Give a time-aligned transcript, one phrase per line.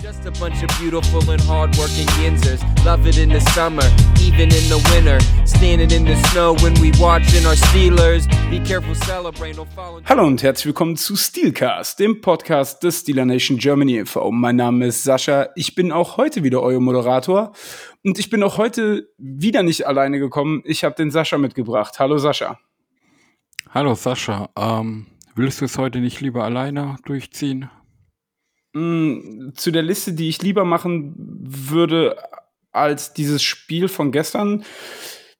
[0.00, 2.62] Just a bunch of beautiful and hardworking Yinzers.
[2.84, 3.82] Love it in the summer,
[4.20, 5.18] even in the winter.
[5.44, 8.28] Standing in the snow when we watching our Steelers.
[8.48, 10.00] Be careful, celebrate, don't fall.
[10.04, 14.30] Hallo und herzlich willkommen zu Steelcast, dem Podcast des Steeler Nation Germany e.V.
[14.30, 15.48] Mein Name ist Sascha.
[15.56, 17.50] Ich bin auch heute wieder euer Moderator
[18.04, 20.62] und ich bin auch heute wieder nicht alleine gekommen.
[20.64, 21.98] Ich habe den Sascha mitgebracht.
[21.98, 22.56] Hallo Sascha.
[23.74, 24.48] Hallo Sascha.
[24.56, 27.68] Ähm, willst du es heute nicht lieber alleine durchziehen?
[28.78, 32.16] Mm, zu der Liste, die ich lieber machen würde
[32.70, 34.64] als dieses Spiel von gestern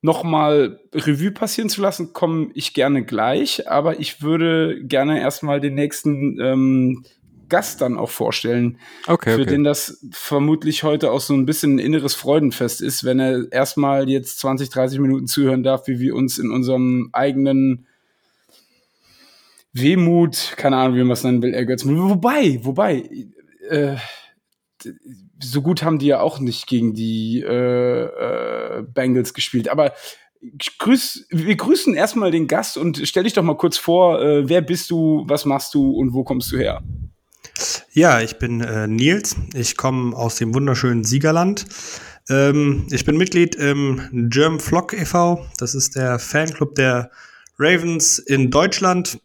[0.00, 5.74] nochmal Revue passieren zu lassen, komme ich gerne gleich, aber ich würde gerne erstmal den
[5.74, 7.04] nächsten ähm,
[7.48, 9.50] Gast dann auch vorstellen, Okay, für okay.
[9.50, 14.08] den das vermutlich heute auch so ein bisschen ein inneres Freudenfest ist, wenn er erstmal
[14.08, 17.86] jetzt 20, 30 Minuten zuhören darf, wie wir uns in unserem eigenen
[19.80, 21.96] Wehmut, keine Ahnung, wie man es nennen will, ergötzen.
[21.98, 23.08] Wobei, wobei,
[23.68, 23.96] äh,
[25.40, 29.68] so gut haben die ja auch nicht gegen die äh, äh, Bengals gespielt.
[29.68, 29.92] Aber
[30.78, 34.60] grüß, wir grüßen erstmal den Gast und stell dich doch mal kurz vor, äh, wer
[34.60, 36.82] bist du, was machst du und wo kommst du her?
[37.92, 39.36] Ja, ich bin äh, Nils.
[39.54, 41.66] Ich komme aus dem wunderschönen Siegerland.
[42.28, 45.44] Ähm, ich bin Mitglied im German Flock e.V.
[45.58, 47.10] Das ist der Fanclub der
[47.58, 49.18] Ravens in Deutschland.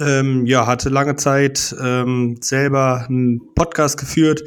[0.00, 4.42] Ähm, ja, hatte lange Zeit ähm, selber einen Podcast geführt.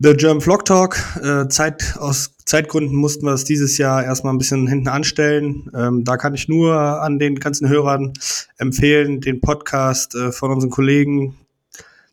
[0.00, 0.96] The German Flock Talk.
[1.22, 5.70] Äh, Zeit, aus Zeitgründen mussten wir es dieses Jahr erstmal ein bisschen hinten anstellen.
[5.74, 8.12] Ähm, da kann ich nur an den ganzen Hörern
[8.58, 11.36] empfehlen, den Podcast äh, von unseren Kollegen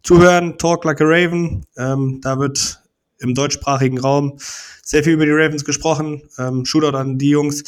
[0.04, 0.58] zuhören.
[0.58, 1.66] Talk Like a Raven.
[1.78, 2.82] Ähm, da wird
[3.20, 4.38] im deutschsprachigen Raum
[4.84, 6.24] sehr viel über die Ravens gesprochen.
[6.38, 7.64] Ähm, Shootout an die Jungs.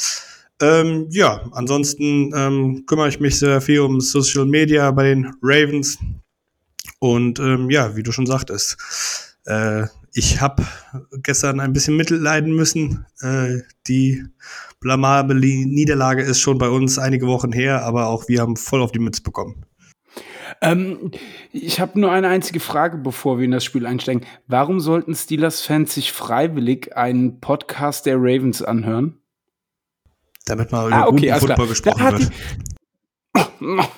[0.60, 5.98] Ähm, ja, ansonsten ähm, kümmere ich mich sehr viel um Social Media bei den Ravens.
[6.98, 10.66] Und ähm, ja, wie du schon sagtest, äh, ich habe
[11.22, 13.06] gestern ein bisschen Mittel leiden müssen.
[13.20, 14.24] Äh, die
[14.80, 18.92] blamable Niederlage ist schon bei uns einige Wochen her, aber auch wir haben voll auf
[18.92, 19.64] die Mütze bekommen.
[20.60, 21.12] Ähm,
[21.52, 24.26] ich habe nur eine einzige Frage, bevor wir in das Spiel einsteigen.
[24.48, 29.17] Warum sollten Steelers-Fans sich freiwillig einen Podcast der Ravens anhören?
[30.48, 31.56] Damit mal über Ah, okay, guten alles klar.
[31.56, 32.30] Football gesprochen
[33.64, 33.88] wird.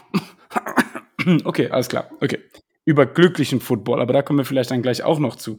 [1.45, 2.11] Okay, alles klar.
[2.21, 2.39] Okay.
[2.87, 5.59] Über glücklichen Football, aber da kommen wir vielleicht dann gleich auch noch zu.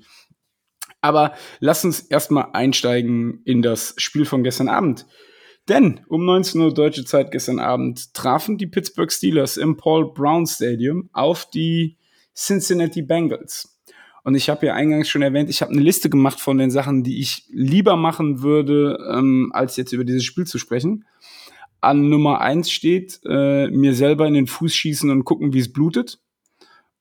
[1.02, 5.06] Aber lass uns erstmal einsteigen in das Spiel von gestern Abend.
[5.70, 10.48] Denn um 19 Uhr deutsche Zeit gestern Abend trafen die Pittsburgh Steelers im Paul Brown
[10.48, 11.98] Stadium auf die
[12.36, 13.71] Cincinnati Bengals.
[14.24, 17.04] Und ich habe ja eingangs schon erwähnt, ich habe eine Liste gemacht von den Sachen,
[17.04, 21.06] die ich lieber machen würde, ähm, als jetzt über dieses Spiel zu sprechen.
[21.80, 25.74] An Nummer eins steht, äh, mir selber in den Fuß schießen und gucken, wie es
[25.74, 26.20] blutet.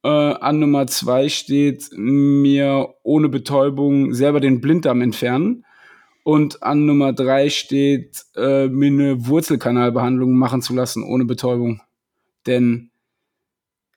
[0.03, 5.67] Äh, an Nummer zwei steht, mir ohne Betäubung selber den Blinddarm entfernen.
[6.23, 11.83] Und an Nummer drei steht, äh, mir eine Wurzelkanalbehandlung machen zu lassen ohne Betäubung.
[12.47, 12.91] Denn,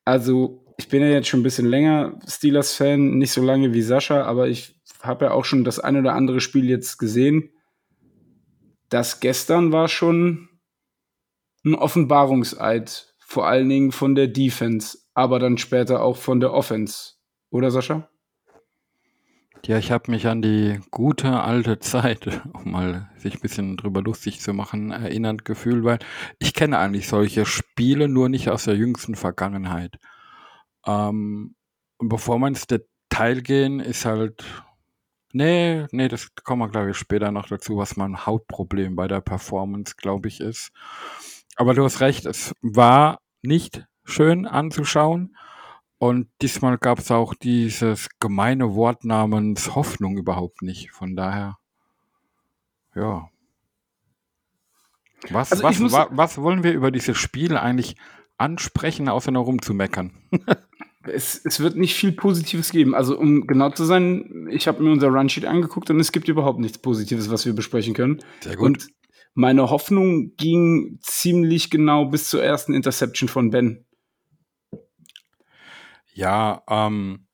[0.03, 4.23] also, ich bin ja jetzt schon ein bisschen länger Steelers-Fan, nicht so lange wie Sascha,
[4.23, 7.49] aber ich habe ja auch schon das ein oder andere Spiel jetzt gesehen.
[8.89, 10.49] Das gestern war schon
[11.65, 17.13] ein Offenbarungseid, vor allen Dingen von der Defense, aber dann später auch von der Offense.
[17.49, 18.09] Oder Sascha?
[19.65, 24.01] Ja, ich habe mich an die gute alte Zeit, um mal sich ein bisschen drüber
[24.01, 25.99] lustig zu machen, erinnert gefühlt, weil
[26.39, 29.99] ich kenne eigentlich solche Spiele nur nicht aus der jüngsten Vergangenheit.
[30.85, 31.55] Ähm,
[31.97, 34.43] und bevor wir ins Detail gehen, ist halt,
[35.31, 39.21] nee, nee, das kommen wir, glaube ich, später noch dazu, was mein Hauptproblem bei der
[39.21, 40.71] Performance, glaube ich, ist.
[41.55, 45.37] Aber du hast recht, es war nicht schön anzuschauen.
[45.99, 50.91] Und diesmal gab es auch dieses gemeine Wort namens Hoffnung überhaupt nicht.
[50.91, 51.57] Von daher,
[52.95, 53.29] ja.
[55.29, 57.95] Was, Also was, muss- wa, was wollen wir über dieses Spiel eigentlich
[58.37, 60.11] ansprechen, außer nur rumzumeckern?
[61.05, 62.95] Es, es wird nicht viel Positives geben.
[62.95, 66.59] Also, um genau zu sein, ich habe mir unser Runsheet angeguckt und es gibt überhaupt
[66.59, 68.19] nichts Positives, was wir besprechen können.
[68.39, 68.87] Sehr Und
[69.33, 73.85] meine Hoffnung ging ziemlich genau bis zur ersten Interception von Ben.
[76.13, 77.27] Ja, ähm,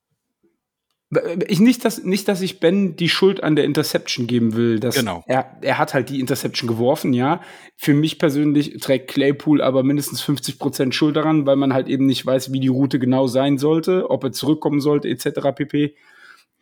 [1.47, 4.79] Ich nicht, dass, nicht, dass ich Ben die Schuld an der Interception geben will.
[4.79, 5.23] Dass Genau.
[5.25, 7.41] Er, er hat halt die Interception geworfen, ja.
[7.75, 12.23] Für mich persönlich trägt Claypool aber mindestens 50% Schuld daran, weil man halt eben nicht
[12.23, 15.51] weiß, wie die Route genau sein sollte, ob er zurückkommen sollte, etc.
[15.56, 15.95] pp.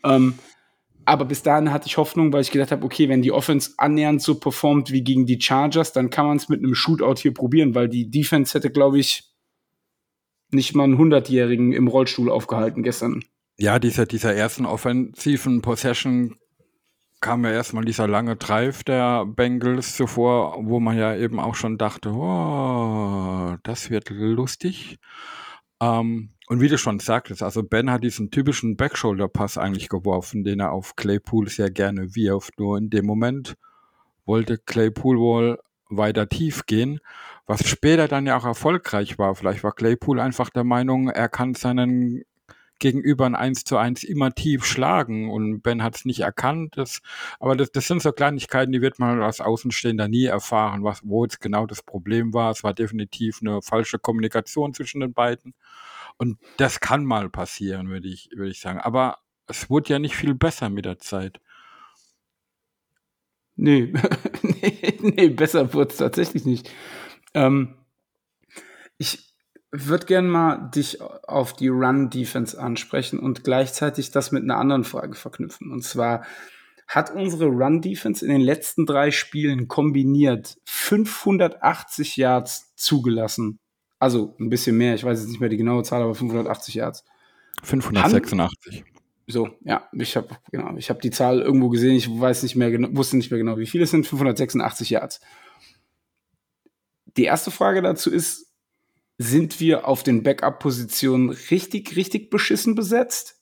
[0.05, 0.35] Ähm,
[1.03, 4.21] aber bis dahin hatte ich Hoffnung, weil ich gedacht habe, okay, wenn die Offense annähernd
[4.21, 7.75] so performt wie gegen die Chargers, dann kann man es mit einem Shootout hier probieren,
[7.75, 9.23] weil die Defense hätte, glaube ich,
[10.51, 13.23] nicht mal einen 100-Jährigen im Rollstuhl aufgehalten gestern.
[13.59, 16.35] Ja, dieser, dieser ersten offensiven Possession
[17.21, 21.79] kam ja erstmal dieser lange Drive der Bengals zuvor, wo man ja eben auch schon
[21.79, 24.99] dachte, oh, das wird lustig.
[25.81, 30.59] Ähm, und wie du schon sagtest, also Ben hat diesen typischen Backshoulder-Pass eigentlich geworfen, den
[30.59, 32.59] er auf Claypool sehr gerne wirft.
[32.59, 33.55] Nur in dem Moment
[34.25, 36.99] wollte Claypool wohl weiter tief gehen,
[37.47, 39.33] was später dann ja auch erfolgreich war.
[39.33, 42.23] Vielleicht war Claypool einfach der Meinung, er kann seinen
[42.79, 46.77] Gegenüber ein 1 zu 1 immer tief schlagen und Ben hat es nicht erkannt.
[46.77, 47.01] Das,
[47.39, 51.23] aber das, das sind so Kleinigkeiten, die wird man als Außenstehender nie erfahren, was, wo
[51.23, 52.51] jetzt genau das Problem war.
[52.51, 55.53] Es war definitiv eine falsche Kommunikation zwischen den beiden.
[56.17, 58.79] Und das kann mal passieren, würde ich, würde ich sagen.
[58.79, 61.39] Aber es wurde ja nicht viel besser mit der Zeit.
[63.55, 63.91] Nee,
[64.43, 66.69] nee, nee, besser wurde es tatsächlich nicht.
[67.33, 67.75] Ähm,
[68.97, 69.26] ich
[69.71, 75.15] würde gerne mal dich auf die Run-Defense ansprechen und gleichzeitig das mit einer anderen Frage
[75.15, 75.71] verknüpfen.
[75.71, 76.25] Und zwar
[76.87, 83.59] hat unsere Run-Defense in den letzten drei Spielen kombiniert 580 Yards zugelassen.
[83.99, 87.03] Also ein bisschen mehr, ich weiß jetzt nicht mehr die genaue Zahl, aber 580 Yards.
[87.63, 88.85] 586.
[89.29, 92.71] So, ja, ich habe genau, ich habe die Zahl irgendwo gesehen, ich weiß nicht mehr
[92.71, 95.19] genau, wusste nicht mehr genau, wie viele es sind, 586 Yards.
[97.17, 98.46] Die erste Frage dazu ist,
[99.17, 103.41] sind wir auf den Backup-Positionen richtig, richtig beschissen besetzt?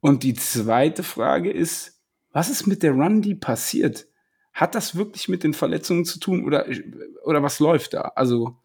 [0.00, 2.00] Und die zweite Frage ist,
[2.32, 4.06] was ist mit der Run, die passiert?
[4.52, 6.66] Hat das wirklich mit den Verletzungen zu tun oder,
[7.24, 8.12] oder was läuft da?
[8.14, 8.56] Also,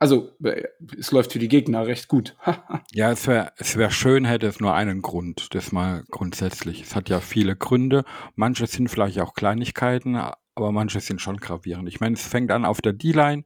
[0.00, 0.62] also, äh,
[0.96, 2.36] es läuft für die Gegner recht gut.
[2.92, 6.82] ja, es wäre es wär schön, hätte es nur einen Grund, das mal grundsätzlich.
[6.82, 8.04] Es hat ja viele Gründe.
[8.36, 11.88] Manche sind vielleicht auch Kleinigkeiten, aber manche sind schon gravierend.
[11.88, 13.44] Ich meine, es fängt an auf der D-Line.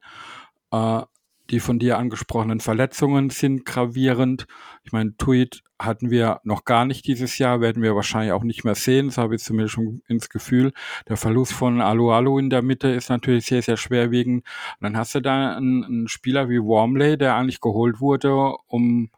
[0.71, 1.01] Äh,
[1.49, 4.45] die von dir angesprochenen Verletzungen sind gravierend.
[4.83, 8.63] Ich meine, Tweet hatten wir noch gar nicht dieses Jahr, werden wir wahrscheinlich auch nicht
[8.63, 9.07] mehr sehen.
[9.07, 10.71] Das habe ich zumindest schon ins Gefühl.
[11.09, 14.45] Der Verlust von Alu Alu in der Mitte ist natürlich sehr, sehr schwerwiegend.
[14.79, 18.33] Und dann hast du da einen, einen Spieler wie Wormley, der eigentlich geholt wurde,
[18.67, 19.09] um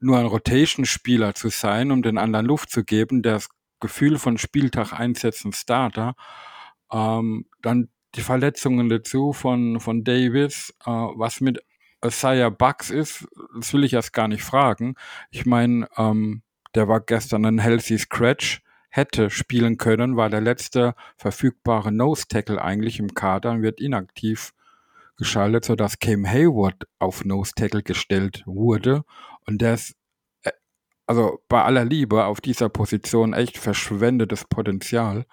[0.00, 3.48] nur ein Rotation-Spieler zu sein, um den anderen Luft zu geben, das
[3.80, 6.14] Gefühl von Spieltag einsetzen Starter.
[6.92, 11.60] Ähm, dann die Verletzungen dazu von, von Davis, äh, was mit
[12.04, 13.26] Isaiah Bucks ist,
[13.56, 14.94] das will ich erst gar nicht fragen.
[15.30, 16.42] Ich meine, ähm,
[16.74, 22.62] der war gestern ein healthy Scratch, hätte spielen können, war der letzte verfügbare Nose Tackle
[22.62, 24.52] eigentlich im Kader und wird inaktiv
[25.16, 29.04] geschaltet, sodass Cam Hayward auf Nose Tackle gestellt wurde.
[29.46, 29.96] Und der ist,
[30.42, 30.52] äh,
[31.06, 35.26] also bei aller Liebe, auf dieser Position echt verschwendetes Potenzial.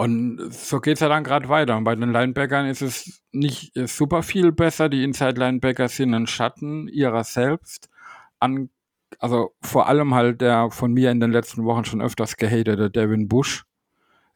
[0.00, 1.76] Und so geht's ja dann gerade weiter.
[1.76, 4.88] Und bei den Linebackern ist es nicht super viel besser.
[4.88, 7.90] Die Inside-Linebacker sind ein Schatten ihrer selbst.
[8.38, 8.70] An,
[9.18, 13.28] also vor allem halt der von mir in den letzten Wochen schon öfters gehatete Devin
[13.28, 13.66] Bush.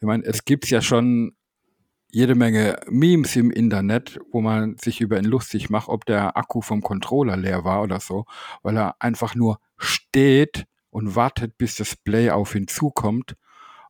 [0.00, 1.34] Ich meine, es gibt ja schon
[2.10, 6.60] jede Menge Memes im Internet, wo man sich über ihn lustig macht, ob der Akku
[6.60, 8.26] vom Controller leer war oder so,
[8.62, 13.34] weil er einfach nur steht und wartet, bis das Play auf ihn zukommt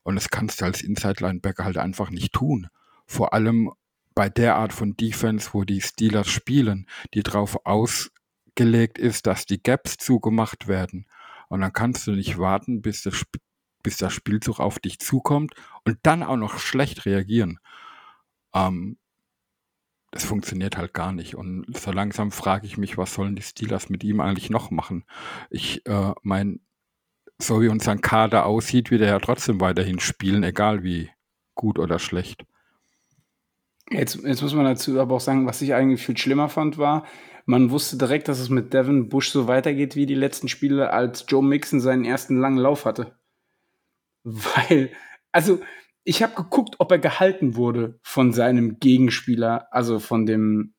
[0.05, 2.69] und das kannst du als Inside-Linebacker halt einfach nicht tun.
[3.07, 3.73] Vor allem
[4.15, 9.63] bei der Art von Defense, wo die Steelers spielen, die darauf ausgelegt ist, dass die
[9.63, 11.07] Gaps zugemacht werden.
[11.49, 13.25] Und dann kannst du nicht warten, bis, das,
[13.83, 17.59] bis der Spielzug auf dich zukommt und dann auch noch schlecht reagieren.
[18.55, 18.99] Ähm,
[20.11, 21.35] das funktioniert halt gar nicht.
[21.35, 25.05] Und so langsam frage ich mich, was sollen die Steelers mit ihm eigentlich noch machen?
[25.51, 26.61] Ich äh, mein,
[27.39, 31.11] so wie unser Kader aussieht, wird er ja trotzdem weiterhin spielen, egal wie
[31.55, 32.45] gut oder schlecht.
[33.91, 37.05] Jetzt, jetzt muss man dazu aber auch sagen, was ich eigentlich viel schlimmer fand, war,
[37.47, 41.27] man wusste direkt, dass es mit Devin Bush so weitergeht wie die letzten Spiele, als
[41.29, 43.19] Joe Mixon seinen ersten langen Lauf hatte.
[44.23, 44.91] Weil,
[45.31, 45.61] also,
[46.05, 50.75] ich habe geguckt, ob er gehalten wurde von seinem Gegenspieler, also von dem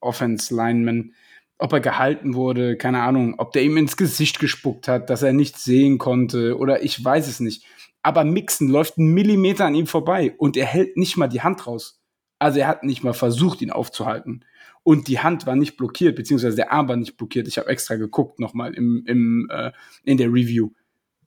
[0.00, 1.12] Offense Lineman
[1.58, 5.32] ob er gehalten wurde, keine Ahnung, ob der ihm ins Gesicht gespuckt hat, dass er
[5.32, 7.64] nichts sehen konnte oder ich weiß es nicht.
[8.02, 11.66] Aber Mixen läuft einen Millimeter an ihm vorbei und er hält nicht mal die Hand
[11.66, 12.00] raus.
[12.38, 14.44] Also er hat nicht mal versucht, ihn aufzuhalten.
[14.82, 17.48] Und die Hand war nicht blockiert, beziehungsweise der Arm war nicht blockiert.
[17.48, 20.70] Ich habe extra geguckt nochmal im, im, äh, in der Review.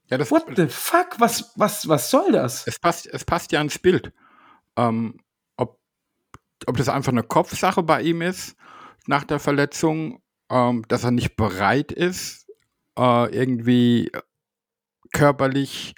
[0.10, 1.16] Ja, das What the fuck?
[1.18, 2.68] Was, was, was soll das?
[2.68, 4.14] Es passt, es passt ja ins Bild.
[4.76, 5.20] Ähm,
[5.56, 5.80] ob,
[6.68, 8.56] ob das einfach eine Kopfsache bei ihm ist
[9.08, 12.48] nach der Verletzung, ähm, dass er nicht bereit ist,
[12.98, 14.12] äh, irgendwie
[15.14, 15.96] körperlich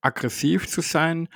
[0.00, 1.28] aggressiv zu sein.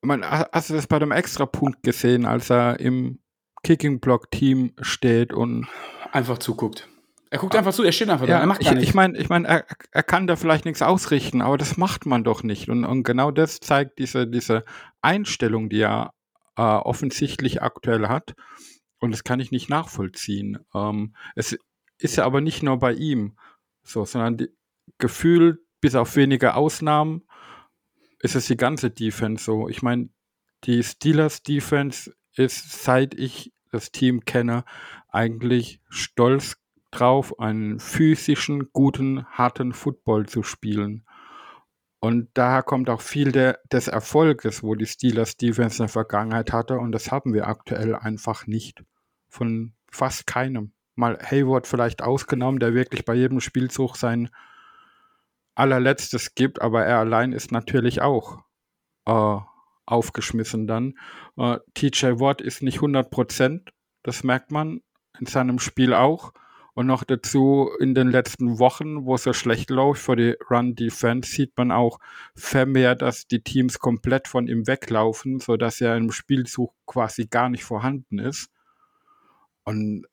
[0.00, 3.18] Man, hast du das bei dem Extrapunkt gesehen, als er im
[3.64, 5.66] Kicking-Block-Team steht und
[6.12, 6.88] einfach zuguckt.
[7.30, 8.88] Er guckt einfach zu, er steht einfach ja, da, er macht ich, gar nichts.
[8.88, 12.24] ich meine, ich mein, er, er kann da vielleicht nichts ausrichten, aber das macht man
[12.24, 12.68] doch nicht.
[12.68, 14.64] Und, und genau das zeigt diese, diese
[15.02, 16.14] Einstellung, die er
[16.56, 18.34] äh, offensichtlich aktuell hat.
[18.98, 20.58] Und das kann ich nicht nachvollziehen.
[20.74, 21.56] Ähm, es
[21.98, 23.36] ist ja aber nicht nur bei ihm
[23.82, 24.48] so, sondern die,
[24.98, 27.22] gefühlt, bis auf wenige Ausnahmen,
[28.20, 29.68] ist es die ganze Defense so.
[29.68, 30.08] Ich meine,
[30.64, 34.64] die Steelers Defense ist, seit ich das Team kenne,
[35.08, 36.56] eigentlich stolz
[36.90, 41.04] drauf, einen physischen, guten, harten Football zu spielen.
[42.00, 46.52] Und daher kommt auch viel der, des Erfolges, wo die Steelers Defense in der Vergangenheit
[46.52, 46.78] hatte.
[46.78, 48.84] Und das haben wir aktuell einfach nicht.
[49.28, 50.72] Von fast keinem.
[50.94, 54.30] Mal Hayward vielleicht ausgenommen, der wirklich bei jedem Spielzug sein
[55.54, 58.38] allerletztes gibt, aber er allein ist natürlich auch
[59.06, 59.38] äh,
[59.86, 60.94] aufgeschmissen dann.
[61.36, 63.72] Äh, TJ Watt ist nicht 100 Prozent,
[64.04, 64.82] das merkt man
[65.18, 66.32] in seinem Spiel auch.
[66.78, 71.28] Und noch dazu in den letzten Wochen, wo es so schlecht läuft für die Run-Defense,
[71.28, 71.98] sieht man auch
[72.36, 77.64] vermehrt, dass die Teams komplett von ihm weglaufen, sodass er im Spielzug quasi gar nicht
[77.64, 78.52] vorhanden ist.
[79.64, 80.06] Und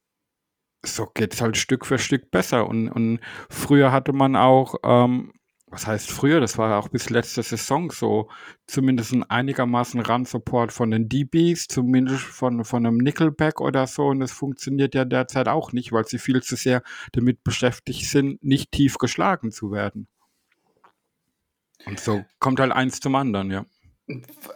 [0.84, 2.67] so geht es halt Stück für Stück besser.
[2.67, 5.34] Und, und früher hatte man auch, ähm,
[5.75, 8.29] was heißt früher, das war auch bis letzte Saison so,
[8.65, 14.05] zumindest ein einigermaßen Run-Support von den DBs, zumindest von, von einem Nickelback oder so.
[14.05, 18.41] Und das funktioniert ja derzeit auch nicht, weil sie viel zu sehr damit beschäftigt sind,
[18.41, 20.08] nicht tief geschlagen zu werden.
[21.86, 23.65] Und so kommt halt eins zum anderen, ja.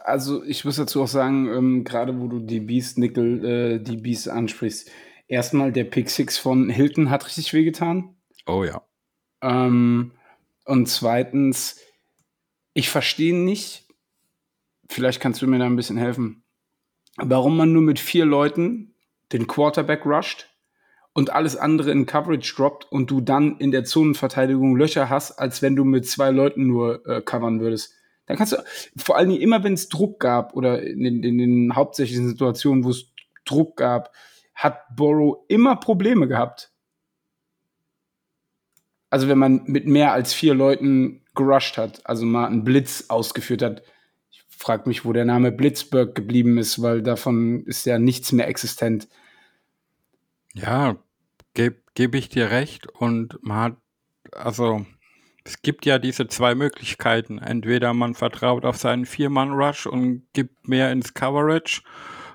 [0.04, 3.44] Also ich muss dazu auch sagen, ähm, gerade wo du die Beast Nickel,
[3.86, 4.90] äh, Beast ansprichst,
[5.28, 8.16] erstmal der Pick Six von Hilton hat richtig wehgetan.
[8.46, 8.82] Oh ja.
[9.42, 10.12] Ähm,
[10.70, 11.80] und zweitens,
[12.74, 13.88] ich verstehe nicht,
[14.88, 16.44] vielleicht kannst du mir da ein bisschen helfen,
[17.16, 18.94] warum man nur mit vier Leuten
[19.32, 20.48] den Quarterback rusht
[21.12, 25.60] und alles andere in Coverage droppt und du dann in der Zonenverteidigung Löcher hast, als
[25.60, 27.94] wenn du mit zwei Leuten nur äh, covern würdest.
[28.26, 28.58] Dann kannst du,
[28.96, 32.84] vor allen Dingen immer, wenn es Druck gab oder in, in, in den hauptsächlichen Situationen,
[32.84, 33.12] wo es
[33.44, 34.12] Druck gab,
[34.54, 36.70] hat Borrow immer Probleme gehabt.
[39.10, 43.62] Also wenn man mit mehr als vier Leuten gerusht hat, also mal einen Blitz ausgeführt
[43.62, 43.82] hat.
[44.30, 48.48] Ich frage mich, wo der Name Blitzberg geblieben ist, weil davon ist ja nichts mehr
[48.48, 49.08] existent.
[50.54, 50.96] Ja,
[51.54, 52.88] gebe geb ich dir recht.
[52.88, 53.76] Und man hat,
[54.32, 54.86] also
[55.44, 57.38] es gibt ja diese zwei Möglichkeiten.
[57.38, 61.82] Entweder man vertraut auf seinen Vier-Mann-Rush und gibt mehr ins Coverage,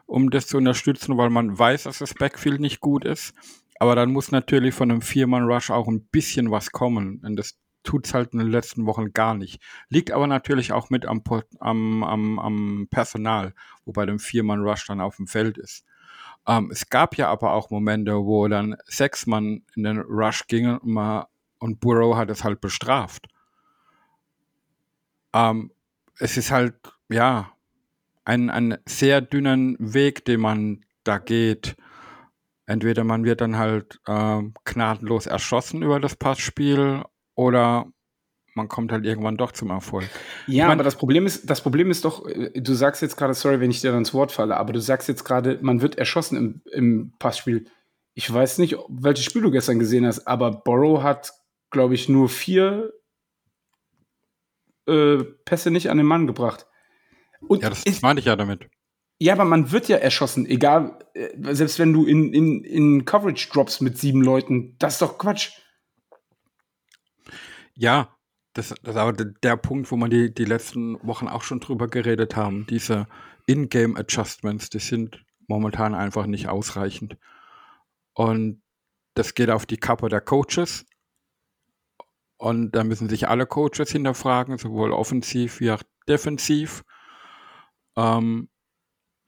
[0.06, 3.34] um das zu unterstützen, weil man weiß, dass das Backfield nicht gut ist.
[3.80, 7.22] Aber dann muss natürlich von einem Vier-Mann-Rush auch ein bisschen was kommen.
[7.24, 9.62] Und das tut's halt in den letzten Wochen gar nicht.
[9.90, 11.22] Liegt aber natürlich auch mit am,
[11.60, 13.54] am, am, am Personal,
[13.86, 15.86] wo bei dem Vier-Mann-Rush dann auf dem Feld ist.
[16.48, 20.78] Ähm, es gab ja aber auch Momente, wo dann sechs Mann in den Rush gingen
[20.78, 21.28] und, mal,
[21.60, 23.28] und Burrow hat es halt bestraft.
[25.34, 25.72] Ähm,
[26.20, 26.76] es ist halt,
[27.10, 27.52] ja,
[28.26, 31.76] ein, ein sehr dünnen Weg, den man da geht.
[32.68, 37.04] Entweder man wird dann halt äh, gnadenlos erschossen über das Passspiel
[37.36, 37.88] oder
[38.56, 40.10] man kommt halt irgendwann doch zum Erfolg.
[40.48, 43.18] Ja, ich mein, aber das Problem ist, das Problem ist doch, äh, du sagst jetzt
[43.18, 45.82] gerade, sorry, wenn ich dir dann ins Wort falle, aber du sagst jetzt gerade, man
[45.82, 47.66] wird erschossen im, im Passspiel.
[48.14, 51.34] Ich weiß nicht, welches Spiel du gestern gesehen hast, aber Borrow hat,
[51.70, 52.94] glaube ich, nur vier
[54.88, 56.66] äh, Pässe nicht an den Mann gebracht.
[57.42, 58.70] Und ja, das ist, meine ich ja damit.
[59.18, 63.50] Ja, aber man wird ja erschossen, egal, äh, selbst wenn du in, in, in Coverage
[63.50, 65.52] drops mit sieben Leuten, das ist doch Quatsch.
[67.76, 68.16] Ja,
[68.54, 71.88] das, das ist aber der Punkt, wo man die, die letzten Wochen auch schon drüber
[71.88, 72.66] geredet haben.
[72.70, 73.08] Diese
[73.48, 77.18] In-Game-Adjustments, die sind momentan einfach nicht ausreichend.
[78.14, 78.62] Und
[79.14, 80.86] das geht auf die Kappe der Coaches.
[82.38, 86.84] Und da müssen sich alle Coaches hinterfragen, sowohl offensiv wie auch defensiv.
[87.98, 88.50] Ähm,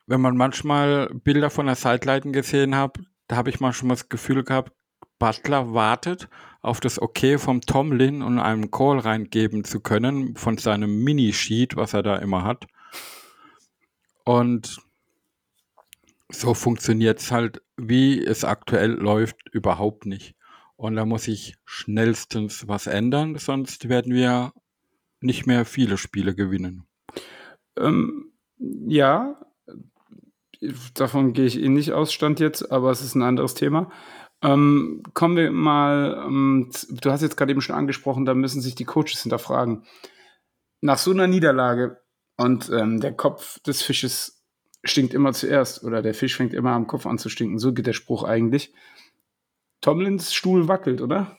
[0.07, 2.97] wenn man manchmal Bilder von der Sideline gesehen hat,
[3.27, 4.71] da habe ich manchmal das Gefühl gehabt,
[5.19, 6.29] Butler wartet
[6.61, 11.93] auf das Okay vom Tomlin und einem Call reingeben zu können von seinem Mini-Sheet, was
[11.93, 12.67] er da immer hat.
[14.23, 14.81] Und
[16.29, 20.35] so funktioniert es halt, wie es aktuell läuft, überhaupt nicht.
[20.75, 24.53] Und da muss ich schnellstens was ändern, sonst werden wir
[25.21, 26.83] nicht mehr viele Spiele gewinnen.
[27.77, 29.39] Ähm, ja,
[30.93, 33.91] davon gehe ich eh nicht aus, Stand jetzt, aber es ist ein anderes Thema.
[34.41, 38.75] Ähm, kommen wir mal, ähm, du hast jetzt gerade eben schon angesprochen, da müssen sich
[38.75, 39.83] die Coaches hinterfragen.
[40.81, 42.01] Nach so einer Niederlage
[42.37, 44.43] und ähm, der Kopf des Fisches
[44.83, 47.87] stinkt immer zuerst oder der Fisch fängt immer am Kopf an zu stinken, so geht
[47.87, 48.73] der Spruch eigentlich.
[49.81, 51.37] Tomlins Stuhl wackelt, oder?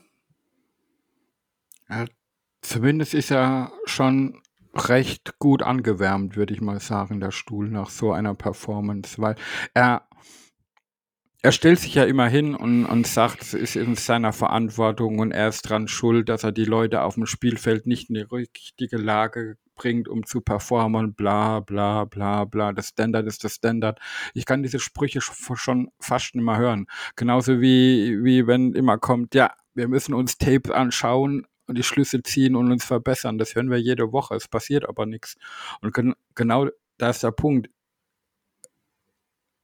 [1.89, 2.05] Ja,
[2.63, 4.43] zumindest ist er schon
[4.75, 9.37] recht gut angewärmt, würde ich mal sagen, der Stuhl nach so einer Performance, weil
[9.75, 10.09] er
[11.41, 15.31] er stellt sich ja immer hin und, und sagt, es ist in seiner Verantwortung und
[15.31, 18.97] er ist dran schuld, dass er die Leute auf dem Spielfeld nicht in die richtige
[18.97, 22.73] Lage bringt, um zu performen, bla bla bla bla.
[22.73, 24.01] Das Standard ist das Standard.
[24.35, 26.87] Ich kann diese Sprüche schon fast mehr hören.
[27.15, 32.23] Genauso wie, wie wenn immer kommt, ja, wir müssen uns Tapes anschauen und die Schlüsse
[32.23, 33.39] ziehen und uns verbessern.
[33.39, 34.35] Das hören wir jede Woche.
[34.35, 35.37] Es passiert aber nichts.
[35.81, 37.69] Und gen genau da ist der Punkt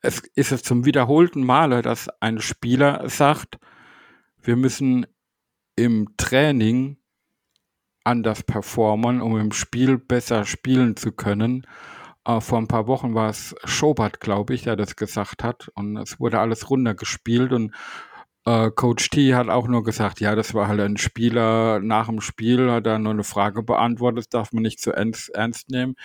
[0.05, 3.59] es ist es zum wiederholten Male, dass ein Spieler sagt,
[4.43, 5.07] wir müssen
[5.77, 6.99] im Training
[8.05, 11.67] anders performen, um im Spiel besser spielen zu können.
[12.27, 15.71] Äh, vor ein paar Wochen war es Schobert, glaube ich, der das gesagt hat.
[15.75, 17.53] Und es wurde alles runtergespielt.
[17.53, 17.75] Und
[18.47, 22.21] äh, Coach T hat auch nur gesagt, ja, das war halt ein Spieler nach dem
[22.21, 25.97] Spiel, hat er nur eine Frage beantwortet, darf man nicht zu ernst, ernst nehmen.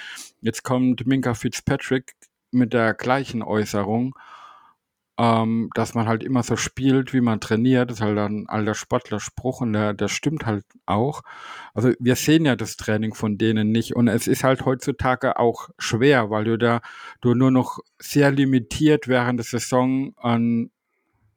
[0.42, 2.16] Jetzt kommt Minka Fitzpatrick,
[2.52, 4.16] mit der gleichen Äußerung,
[5.18, 7.90] ähm, dass man halt immer so spielt, wie man trainiert.
[7.90, 11.22] Das ist halt ein alter Sportlerspruch und der, der stimmt halt auch.
[11.74, 15.70] Also wir sehen ja das Training von denen nicht und es ist halt heutzutage auch
[15.78, 16.82] schwer, weil du da
[17.22, 20.72] du nur noch sehr limitiert während der Saison an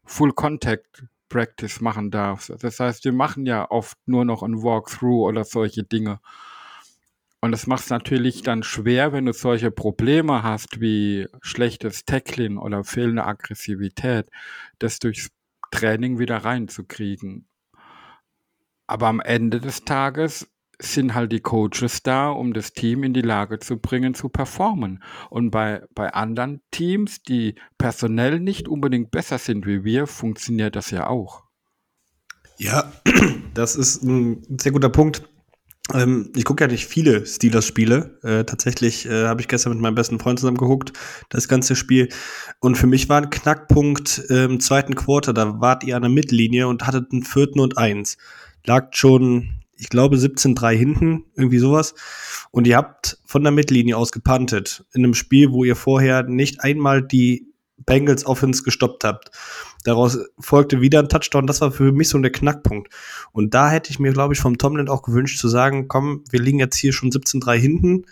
[0.05, 2.53] Full Contact Practice machen darfst.
[2.63, 6.21] Das heißt, wir machen ja oft nur noch ein Walkthrough oder solche Dinge.
[7.41, 12.59] Und das macht es natürlich dann schwer, wenn du solche Probleme hast wie schlechtes Tackling
[12.59, 14.29] oder fehlende Aggressivität,
[14.79, 15.31] das durchs
[15.73, 17.49] Training wieder reinzukriegen.
[18.87, 20.49] Aber am Ende des Tages
[20.83, 25.03] sind halt die Coaches da, um das Team in die Lage zu bringen, zu performen.
[25.31, 30.91] Und bei, bei anderen Teams, die personell nicht unbedingt besser sind wie wir, funktioniert das
[30.91, 31.45] ja auch.
[32.59, 32.93] Ja,
[33.55, 35.23] das ist ein sehr guter Punkt.
[35.93, 38.19] Ähm, ich gucke ja nicht viele Steelers-Spiele.
[38.23, 40.93] Äh, tatsächlich äh, habe ich gestern mit meinem besten Freund zusammen geguckt,
[41.29, 42.09] das ganze Spiel.
[42.61, 46.11] Und für mich war ein Knackpunkt äh, im zweiten Quarter, da wart ihr an der
[46.11, 48.17] Mittellinie und hattet einen vierten und eins.
[48.65, 51.95] Lag schon, ich glaube, 17-3 hinten, irgendwie sowas.
[52.53, 54.85] Und ihr habt von der Mittellinie aus gepantet.
[54.93, 59.33] In einem Spiel, wo ihr vorher nicht einmal die Bengals Offense gestoppt habt.
[59.83, 61.49] Daraus folgte wieder ein Touchdown.
[61.49, 62.95] Das war für mich so der Knackpunkt.
[63.33, 66.41] Und da hätte ich mir, glaube ich, vom Tomlin auch gewünscht zu sagen, komm, wir
[66.41, 68.07] liegen jetzt hier schon 17-3 hinten.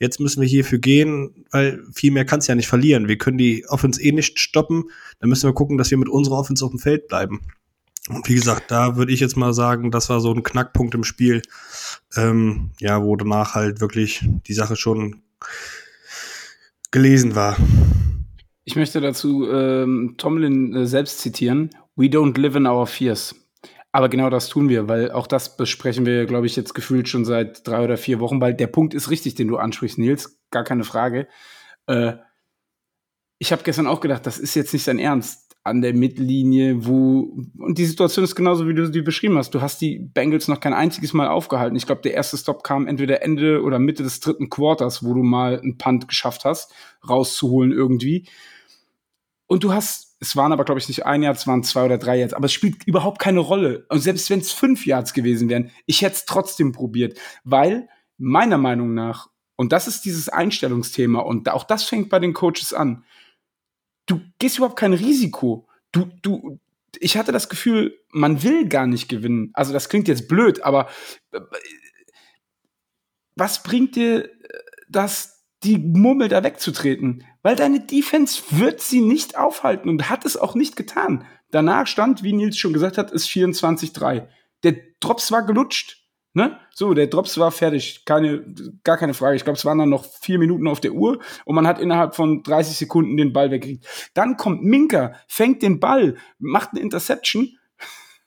[0.00, 3.06] Jetzt müssen wir hierfür gehen, weil viel mehr kann es ja nicht verlieren.
[3.06, 4.86] Wir können die Offense eh nicht stoppen.
[5.20, 7.42] Dann müssen wir gucken, dass wir mit unserer Offense auf dem Feld bleiben.
[8.08, 11.04] Und wie gesagt, da würde ich jetzt mal sagen, das war so ein Knackpunkt im
[11.04, 11.42] Spiel,
[12.16, 15.22] ähm, ja, wo danach halt wirklich die Sache schon
[16.92, 17.56] gelesen war.
[18.64, 21.70] Ich möchte dazu ähm, Tomlin äh, selbst zitieren.
[21.96, 23.34] We don't live in our fears.
[23.92, 27.24] Aber genau das tun wir, weil auch das besprechen wir, glaube ich, jetzt gefühlt schon
[27.24, 30.64] seit drei oder vier Wochen, weil der Punkt ist richtig, den du ansprichst, Nils, gar
[30.64, 31.28] keine Frage.
[31.86, 32.14] Äh,
[33.38, 37.36] ich habe gestern auch gedacht, das ist jetzt nicht sein Ernst an der Mittellinie, wo
[37.58, 39.50] und die Situation ist genauso, wie du sie beschrieben hast.
[39.50, 41.76] Du hast die Bengals noch kein einziges Mal aufgehalten.
[41.76, 45.22] Ich glaube, der erste Stop kam entweder Ende oder Mitte des dritten Quarters, wo du
[45.22, 46.72] mal einen Punt geschafft hast,
[47.08, 48.28] rauszuholen irgendwie.
[49.46, 51.98] Und du hast, es waren aber, glaube ich, nicht ein Jahr, es waren zwei oder
[51.98, 53.86] drei Yards, aber es spielt überhaupt keine Rolle.
[53.88, 58.58] Und selbst wenn es fünf Yards gewesen wären, ich hätte es trotzdem probiert, weil meiner
[58.58, 63.04] Meinung nach, und das ist dieses Einstellungsthema, und auch das fängt bei den Coaches an,
[64.06, 65.68] du gehst überhaupt kein Risiko.
[65.92, 66.58] Du, du,
[66.98, 69.50] ich hatte das Gefühl, man will gar nicht gewinnen.
[69.52, 70.88] Also das klingt jetzt blöd, aber
[71.32, 71.40] äh,
[73.34, 74.30] was bringt dir
[74.88, 80.36] das, die Mummel da wegzutreten, weil deine Defense wird sie nicht aufhalten und hat es
[80.36, 81.26] auch nicht getan.
[81.50, 84.28] Danach stand, wie Nils schon gesagt hat, ist 24-3.
[84.62, 86.05] Der Drops war gelutscht.
[86.36, 86.60] Ne?
[86.74, 88.04] So, der Drops war fertig.
[88.04, 88.44] Keine,
[88.84, 89.36] gar keine Frage.
[89.36, 92.14] Ich glaube, es waren dann noch vier Minuten auf der Uhr und man hat innerhalb
[92.14, 93.86] von 30 Sekunden den Ball weggekriegt.
[94.12, 97.56] Dann kommt Minka, fängt den Ball, macht eine Interception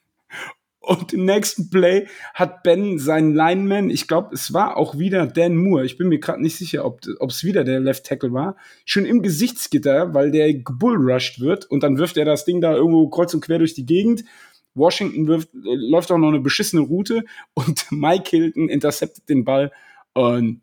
[0.79, 5.55] und im nächsten Play hat Ben seinen Lineman, ich glaube, es war auch wieder Dan
[5.55, 9.05] Moore, ich bin mir gerade nicht sicher, ob es wieder der Left Tackle war, schon
[9.05, 13.35] im Gesichtsgitter, weil der gebullrushed wird und dann wirft er das Ding da irgendwo kreuz
[13.35, 14.23] und quer durch die Gegend.
[14.73, 19.71] Washington wirft, äh, läuft auch noch eine beschissene Route und Mike Hilton interceptet den Ball
[20.13, 20.61] und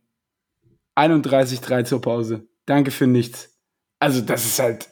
[0.96, 2.46] 31-3 zur Pause.
[2.64, 3.54] Danke für nichts.
[3.98, 4.90] Also, das ist halt,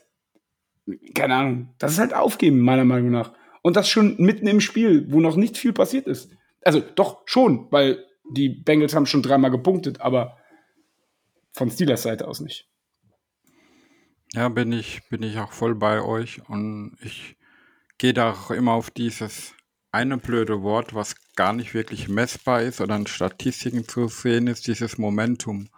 [1.15, 3.33] keine Ahnung, das ist halt aufgeben, meiner Meinung nach.
[3.63, 6.31] Und das schon mitten im Spiel, wo noch nicht viel passiert ist.
[6.63, 10.39] Also doch schon, weil die Bengals haben schon dreimal gepunktet, aber
[11.53, 12.69] von Steelers Seite aus nicht.
[14.33, 17.37] Ja, bin ich, bin ich auch voll bei euch und ich
[17.99, 19.55] gehe da auch immer auf dieses
[19.93, 24.67] eine blöde Wort, was gar nicht wirklich messbar ist oder in Statistiken zu sehen ist,
[24.67, 25.69] dieses Momentum.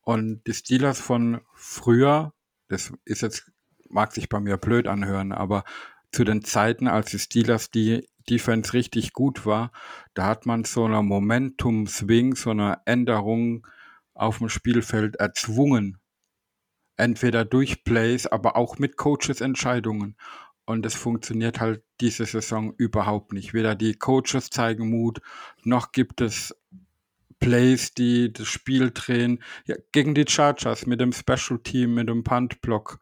[0.00, 2.32] Und die Steelers von früher,
[2.68, 3.52] das ist jetzt,
[3.88, 5.64] mag sich bei mir blöd anhören, aber
[6.12, 9.72] zu den Zeiten, als die Steelers die Defense richtig gut war,
[10.14, 13.66] da hat man so eine Momentum-Swing, so eine Änderung
[14.14, 15.98] auf dem Spielfeld erzwungen.
[16.96, 20.16] Entweder durch Plays, aber auch mit Coaches Entscheidungen.
[20.64, 23.52] Und es funktioniert halt diese Saison überhaupt nicht.
[23.52, 25.20] Weder die Coaches zeigen Mut,
[25.64, 26.54] noch gibt es
[27.40, 29.42] Plays, die das Spiel drehen.
[29.66, 33.00] Ja, gegen die Chargers mit dem Special Team, mit dem Punt-Block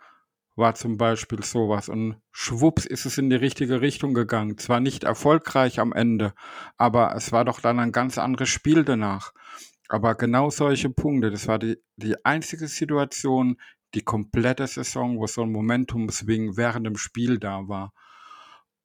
[0.57, 1.89] war zum Beispiel sowas.
[1.89, 4.57] Und schwupps ist es in die richtige Richtung gegangen.
[4.59, 6.33] Zwar nicht erfolgreich am Ende,
[6.79, 9.33] aber es war doch dann ein ganz anderes Spiel danach.
[9.89, 13.57] Aber genau solche Punkte, das war die, die einzige Situation,
[13.95, 17.93] die komplette Saison, wo so ein Momentum-Swing während dem Spiel da war.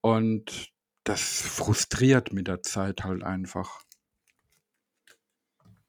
[0.00, 0.72] Und
[1.04, 3.80] das frustriert mit der Zeit halt einfach.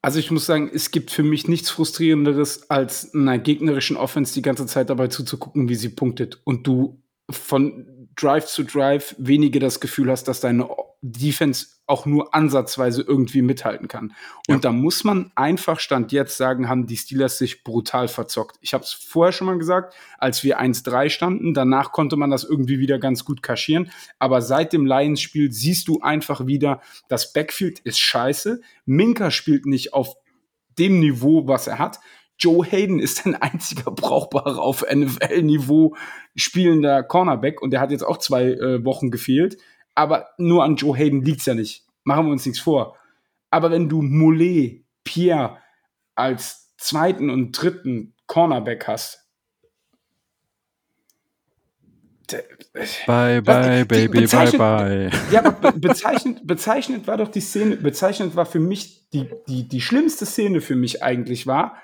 [0.00, 4.42] Also ich muss sagen, es gibt für mich nichts Frustrierenderes, als einer gegnerischen Offense die
[4.42, 6.40] ganze Zeit dabei zuzugucken, wie sie punktet.
[6.44, 10.68] Und du von Drive zu Drive weniger das Gefühl hast, dass deine
[11.02, 14.14] Defense auch nur ansatzweise irgendwie mithalten kann.
[14.46, 14.58] Und ja.
[14.58, 18.58] da muss man einfach Stand jetzt sagen, haben die Steelers sich brutal verzockt.
[18.60, 22.44] Ich habe es vorher schon mal gesagt, als wir 1-3 standen, danach konnte man das
[22.44, 23.90] irgendwie wieder ganz gut kaschieren.
[24.18, 28.60] Aber seit dem Lions-Spiel siehst du einfach wieder, das Backfield ist scheiße.
[28.84, 30.14] Minka spielt nicht auf
[30.78, 32.00] dem Niveau, was er hat.
[32.38, 35.96] Joe Hayden ist ein einziger brauchbarer auf NFL-Niveau
[36.36, 39.58] spielender Cornerback und der hat jetzt auch zwei äh, Wochen gefehlt.
[39.98, 41.84] Aber nur an Joe Hayden liegt's ja nicht.
[42.04, 42.96] Machen wir uns nichts vor.
[43.50, 45.58] Aber wenn du Moulet, Pierre
[46.14, 49.24] als zweiten und dritten Cornerback hast,
[53.06, 55.10] Bye, bye, baby, bye, bye.
[55.32, 59.80] Ja, aber bezeichnend, bezeichnend war doch die Szene, bezeichnend war für mich, die, die, die
[59.80, 61.78] schlimmste Szene für mich eigentlich war,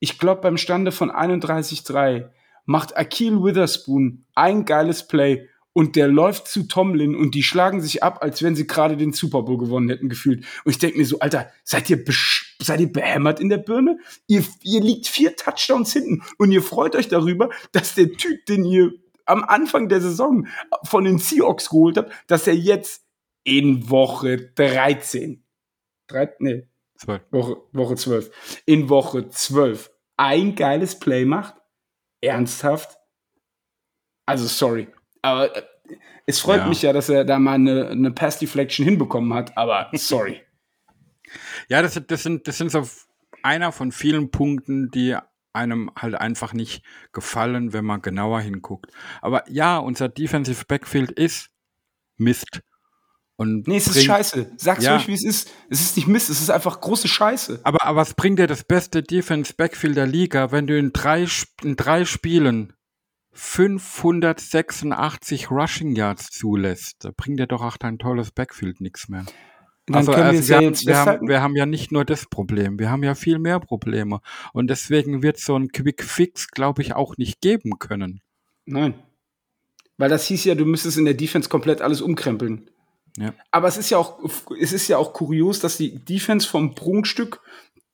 [0.00, 2.30] ich glaube, beim Stande von 31-3
[2.64, 8.02] macht Akil Witherspoon ein geiles Play und der läuft zu Tomlin und die schlagen sich
[8.02, 10.44] ab, als wenn sie gerade den Super Bowl gewonnen hätten gefühlt.
[10.64, 12.04] Und ich denke mir so, Alter, seid ihr,
[12.60, 13.98] seid ihr behämmert in der Birne?
[14.26, 18.64] Ihr, ihr liegt vier Touchdowns hinten und ihr freut euch darüber, dass der Typ, den
[18.64, 18.92] ihr
[19.24, 20.46] am Anfang der Saison
[20.84, 23.04] von den Seahawks geholt habt, dass er jetzt
[23.44, 25.42] in Woche 13,
[26.08, 26.66] 13 nee,
[27.30, 31.54] Woche, Woche 12, in Woche 12 ein geiles Play macht?
[32.20, 32.98] Ernsthaft?
[34.26, 34.88] Also, sorry.
[35.22, 35.62] Aber äh,
[36.26, 36.66] es freut ja.
[36.68, 40.42] mich ja, dass er da mal eine, eine Pass Deflection hinbekommen hat, aber sorry.
[41.68, 42.88] ja, das, das, sind, das sind so
[43.42, 45.16] einer von vielen Punkten, die
[45.52, 46.82] einem halt einfach nicht
[47.12, 48.90] gefallen, wenn man genauer hinguckt.
[49.20, 51.50] Aber ja, unser Defensive Backfield ist
[52.16, 52.62] Mist.
[53.36, 54.52] Und nee, es ist scheiße.
[54.56, 54.94] Sag's ja.
[54.94, 55.50] ruhig, wie es ist.
[55.68, 57.60] Es ist nicht Mist, es ist einfach große Scheiße.
[57.64, 61.26] Aber, aber was bringt dir das beste Defense-Backfield der Liga, wenn du in drei,
[61.62, 62.72] in drei Spielen
[63.32, 67.04] 586 Rushing Yards zulässt?
[67.04, 69.24] Da bringt dir doch auch dein tolles Backfield nichts mehr.
[69.90, 73.02] also, also wir, haben, wir, haben, wir haben ja nicht nur das Problem, wir haben
[73.02, 74.20] ja viel mehr Probleme.
[74.52, 78.20] Und deswegen wird so ein Quick Fix, glaube ich, auch nicht geben können.
[78.64, 78.94] Nein.
[79.96, 82.70] Weil das hieß ja, du müsstest in der Defense komplett alles umkrempeln.
[83.16, 83.34] Ja.
[83.50, 84.20] Aber es ist ja auch,
[84.58, 87.40] es ist ja auch kurios, dass die Defense vom Prunkstück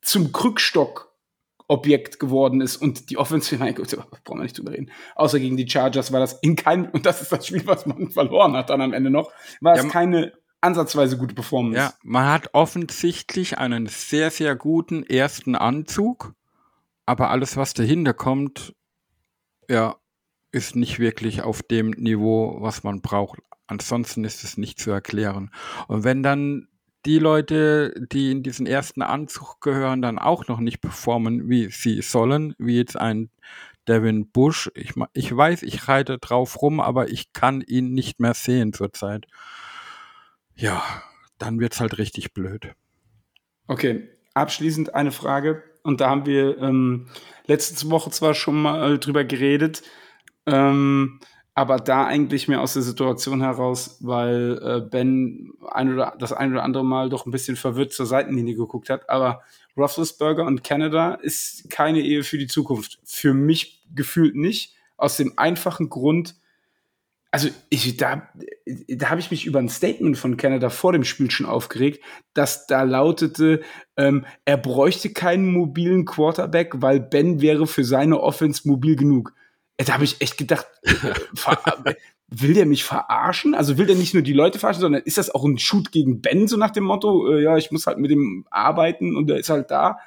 [0.01, 1.08] zum Krückstock
[1.69, 4.91] Objekt geworden ist und die Offense, mein Gott, brauchen wir nicht drüber reden.
[5.15, 8.11] Außer gegen die Chargers war das in keinem, und das ist das Spiel, was man
[8.11, 11.79] verloren hat dann am Ende noch, war ja, es keine ansatzweise gute Performance.
[11.79, 16.35] Ja, man hat offensichtlich einen sehr, sehr guten ersten Anzug,
[17.07, 18.75] aber alles, was dahinter kommt,
[19.69, 19.97] ja,
[20.51, 23.41] ist nicht wirklich auf dem Niveau, was man braucht.
[23.67, 25.51] Ansonsten ist es nicht zu erklären.
[25.87, 26.69] Und wenn dann
[27.09, 32.03] die Leute, die in diesen ersten Anzug gehören, dann auch noch nicht performen, wie sie
[32.03, 33.31] sollen, wie jetzt ein
[33.89, 34.71] Devin Bush.
[34.75, 39.25] Ich, ich weiß, ich reite drauf rum, aber ich kann ihn nicht mehr sehen zurzeit.
[40.55, 40.83] Ja,
[41.39, 42.75] dann wird's halt richtig blöd.
[43.69, 45.63] Okay, abschließend eine Frage.
[45.83, 47.09] Und da haben wir ähm,
[47.47, 49.83] letzte Woche zwar schon mal drüber geredet,
[50.45, 51.21] ähm,
[51.59, 56.53] aber da eigentlich mehr aus der Situation heraus, weil äh, Ben ein oder, das ein
[56.53, 59.11] oder andere Mal doch ein bisschen verwirrt zur Seitenlinie geguckt hat.
[59.11, 59.43] Aber
[59.77, 63.01] Roethlisberger und Canada ist keine Ehe für die Zukunft.
[63.03, 64.77] Für mich gefühlt nicht.
[64.97, 66.37] Aus dem einfachen Grund,
[67.33, 68.29] also ich, da,
[68.87, 72.69] da habe ich mich über ein Statement von Canada vor dem Spiel schon aufgeregt, dass
[72.69, 73.63] da lautete,
[73.97, 79.35] ähm, er bräuchte keinen mobilen Quarterback, weil Ben wäre für seine Offense mobil genug
[79.87, 80.67] da habe ich echt gedacht,
[82.29, 83.55] will der mich verarschen?
[83.55, 86.21] Also will der nicht nur die Leute verarschen, sondern ist das auch ein Shoot gegen
[86.21, 89.39] Ben, so nach dem Motto, äh, ja, ich muss halt mit dem arbeiten und der
[89.39, 89.99] ist halt da.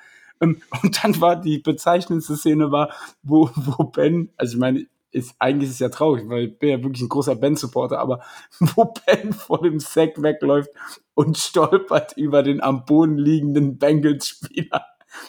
[0.42, 5.36] Ähm, und dann war die bezeichnendste Szene war, wo, wo Ben, also ich meine, ist,
[5.40, 8.22] eigentlich ist es ja traurig, weil ich bin ja wirklich ein großer Ben-Supporter, aber
[8.60, 10.70] wo Ben vor dem Sack wegläuft
[11.14, 14.86] und stolpert über den am Boden liegenden Bengals-Spieler.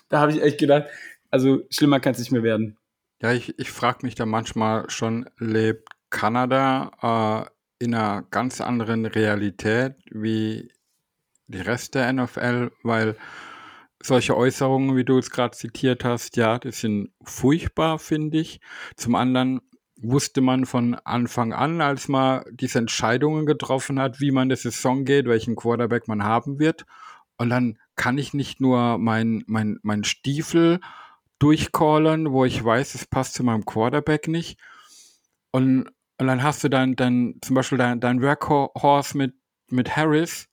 [0.09, 0.87] Da habe ich echt gedacht,
[1.31, 2.77] also schlimmer kann es nicht mehr werden.
[3.23, 7.47] Ja, ich, ich frage mich da manchmal schon, lebt Kanada
[7.79, 10.73] äh, in einer ganz anderen Realität wie
[11.47, 13.17] die Rest der NFL, weil
[14.03, 18.61] solche Äußerungen, wie du es gerade zitiert hast, ja, das sind furchtbar, finde ich.
[18.97, 19.61] Zum anderen
[20.01, 25.05] wusste man von Anfang an, als man diese Entscheidungen getroffen hat, wie man die Saison
[25.05, 26.87] geht, welchen Quarterback man haben wird.
[27.37, 30.81] Und dann kann ich nicht nur mein, mein, mein Stiefel
[31.43, 34.61] durchcallen, wo ich weiß, es passt zu meinem Quarterback nicht.
[35.51, 39.35] Und, und dann hast du dann, dann zum Beispiel dein, dein Workhorse mit,
[39.69, 40.49] mit Harris,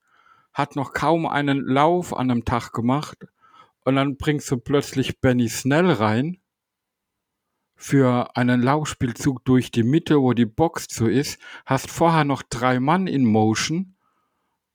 [0.52, 3.20] hat noch kaum einen Lauf an einem Tag gemacht.
[3.86, 6.42] Und dann bringst du plötzlich Benny Snell rein
[7.76, 12.80] für einen Laufspielzug durch die Mitte, wo die Box zu ist, hast vorher noch drei
[12.80, 13.96] Mann in Motion,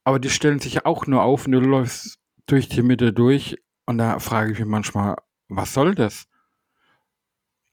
[0.04, 3.56] aber die stellen sich auch nur auf und du läufst durch die Mitte durch.
[3.84, 5.16] Und da frage ich mich manchmal,
[5.48, 6.26] was soll das?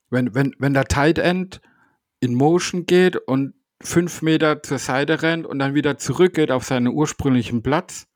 [0.09, 1.61] Wenn, wenn, wenn der Tight End
[2.19, 6.87] in Motion geht und fünf Meter zur Seite rennt und dann wieder zurückgeht auf seinen
[6.87, 8.07] ursprünglichen Platz,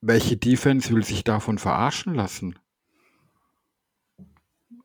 [0.00, 2.58] welche Defense will sich davon verarschen lassen?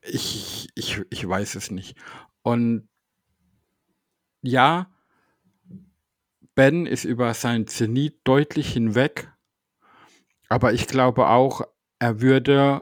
[0.02, 1.98] Ich, ich, ich weiß es nicht.
[2.44, 2.88] Und
[4.42, 4.92] ja,
[6.54, 9.32] Ben ist über sein Zenit deutlich hinweg,
[10.48, 11.62] aber ich glaube auch,
[12.00, 12.82] er würde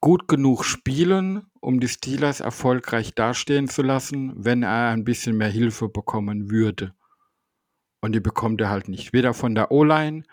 [0.00, 5.48] gut genug spielen, um die Steelers erfolgreich dastehen zu lassen, wenn er ein bisschen mehr
[5.48, 6.94] Hilfe bekommen würde.
[8.00, 9.14] Und die bekommt er halt nicht.
[9.14, 10.24] Weder von der O-Line,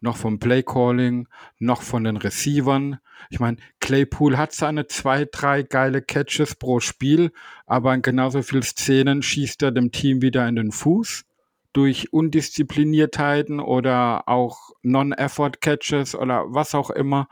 [0.00, 1.28] noch vom Playcalling,
[1.58, 3.00] noch von den Receivern.
[3.30, 7.32] Ich meine, Claypool hat seine zwei, drei geile Catches pro Spiel,
[7.66, 11.24] aber in genauso vielen Szenen schießt er dem Team wieder in den Fuß
[11.72, 17.28] durch Undiszipliniertheiten oder auch Non-Effort-Catches oder was auch immer.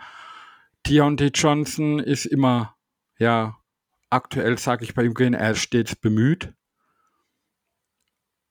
[0.88, 2.76] Deontay Johnson ist immer,
[3.18, 3.56] ja,
[4.10, 6.54] aktuell sage ich bei ihm gehen, er ist stets bemüht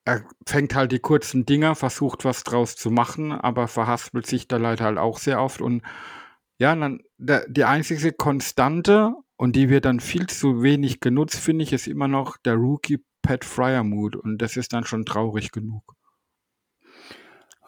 [0.06, 4.56] er fängt halt die kurzen Dinger, versucht was draus zu machen, aber verhaspelt sich da
[4.56, 5.60] leider halt auch sehr oft.
[5.60, 5.82] Und
[6.58, 11.64] ja, dann der, die einzige Konstante, und die wird dann viel zu wenig genutzt, finde
[11.64, 14.14] ich, ist immer noch der Rookie Pat Fryermood.
[14.14, 15.82] Und das ist dann schon traurig genug.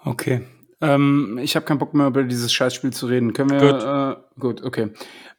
[0.05, 0.47] Okay.
[0.81, 3.33] Ähm, ich habe keinen Bock mehr über dieses Scheißspiel zu reden.
[3.33, 3.59] Können wir.
[3.59, 4.91] Gut, äh, gut okay.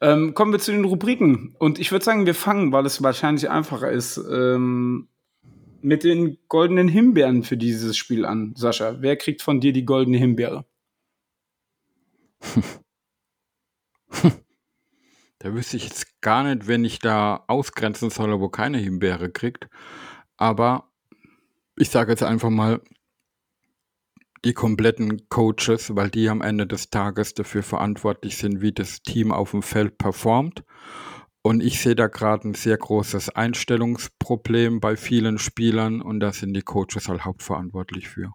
[0.02, 1.56] Ähm, kommen wir zu den Rubriken.
[1.58, 4.17] Und ich würde sagen, wir fangen, weil es wahrscheinlich einfacher ist.
[4.17, 5.08] Ähm,
[5.82, 8.97] mit den goldenen Himbeeren für dieses Spiel an, Sascha.
[8.99, 10.65] Wer kriegt von dir die goldene Himbeere?
[15.39, 19.69] da wüsste ich jetzt gar nicht, wenn ich da ausgrenzen soll, wo keine Himbeere kriegt.
[20.36, 20.91] Aber
[21.78, 22.82] ich sage jetzt einfach mal
[24.45, 29.32] die kompletten Coaches, weil die am Ende des Tages dafür verantwortlich sind, wie das Team
[29.32, 30.63] auf dem Feld performt.
[31.41, 36.54] Und ich sehe da gerade ein sehr großes Einstellungsproblem bei vielen Spielern und da sind
[36.54, 38.34] die Coaches halt hauptverantwortlich für.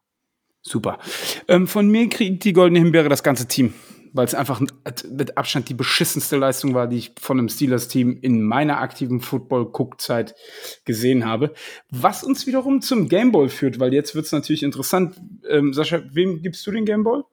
[0.62, 0.99] Super.
[1.47, 3.75] Ähm, von mir kriegt die Goldene Himbeere das ganze Team,
[4.14, 8.42] weil es einfach mit Abstand die beschissenste Leistung war, die ich von einem Steelers-Team in
[8.42, 10.37] meiner aktiven Football-Guckzeit
[10.85, 11.53] gesehen habe.
[11.90, 15.20] Was uns wiederum zum Gameball führt, weil jetzt wird es natürlich interessant.
[15.50, 17.24] Ähm, Sascha, wem gibst du den Gameball?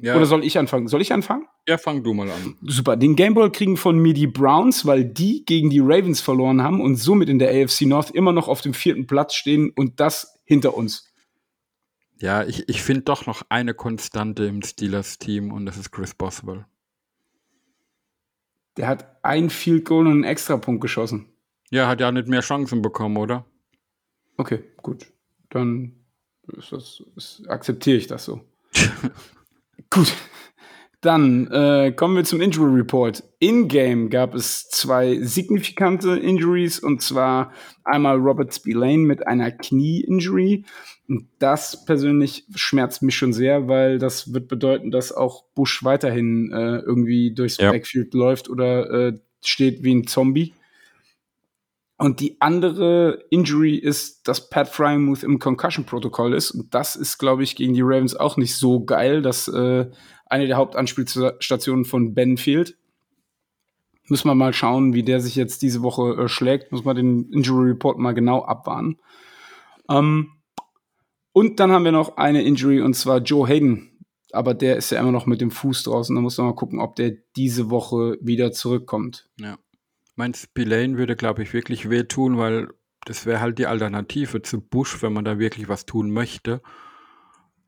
[0.00, 0.16] Ja.
[0.16, 0.88] Oder soll ich anfangen?
[0.88, 1.46] Soll ich anfangen?
[1.68, 2.56] Ja, fang du mal an.
[2.62, 2.96] Super.
[2.96, 6.96] Den Gameball kriegen von mir die Browns, weil die gegen die Ravens verloren haben und
[6.96, 10.74] somit in der AFC North immer noch auf dem vierten Platz stehen und das hinter
[10.74, 11.11] uns.
[12.22, 16.64] Ja, ich, ich finde doch noch eine Konstante im Steelers-Team und das ist Chris Boswell.
[18.76, 21.26] Der hat ein Field Goal und einen Extrapunkt geschossen.
[21.70, 23.44] Ja, hat ja nicht mehr Chancen bekommen, oder?
[24.36, 25.12] Okay, gut.
[25.50, 25.96] Dann
[26.46, 28.40] ist das, ist, akzeptiere ich das so.
[29.90, 30.14] Gut.
[31.02, 33.24] Dann äh, kommen wir zum Injury Report.
[33.40, 40.64] In-game gab es zwei signifikante Injuries und zwar einmal Robert Spillane mit einer Knie-Injury.
[41.08, 46.52] Und das persönlich schmerzt mich schon sehr, weil das wird bedeuten, dass auch Bush weiterhin
[46.52, 47.72] äh, irgendwie durchs ja.
[47.72, 50.54] Backfield läuft oder äh, steht wie ein Zombie.
[51.98, 56.52] Und die andere Injury ist, dass Pat Frymuth im Concussion-Protokoll ist.
[56.52, 59.86] Und das ist, glaube ich, gegen die Ravens auch nicht so geil, dass äh,
[60.32, 62.76] eine der Hauptanspielstationen von Ben fehlt.
[64.08, 66.72] Müssen wir mal schauen, wie der sich jetzt diese Woche äh, schlägt.
[66.72, 68.98] Muss man den Injury Report mal genau abwarten.
[69.88, 70.32] Ähm,
[71.32, 74.00] und dann haben wir noch eine Injury und zwar Joe Hayden.
[74.32, 76.14] Aber der ist ja immer noch mit dem Fuß draußen.
[76.14, 79.28] Da muss man mal gucken, ob der diese Woche wieder zurückkommt.
[79.38, 79.58] Ja.
[80.16, 82.68] Mein Spillane würde, glaube ich, wirklich wehtun, weil
[83.04, 86.62] das wäre halt die Alternative zu Bush, wenn man da wirklich was tun möchte.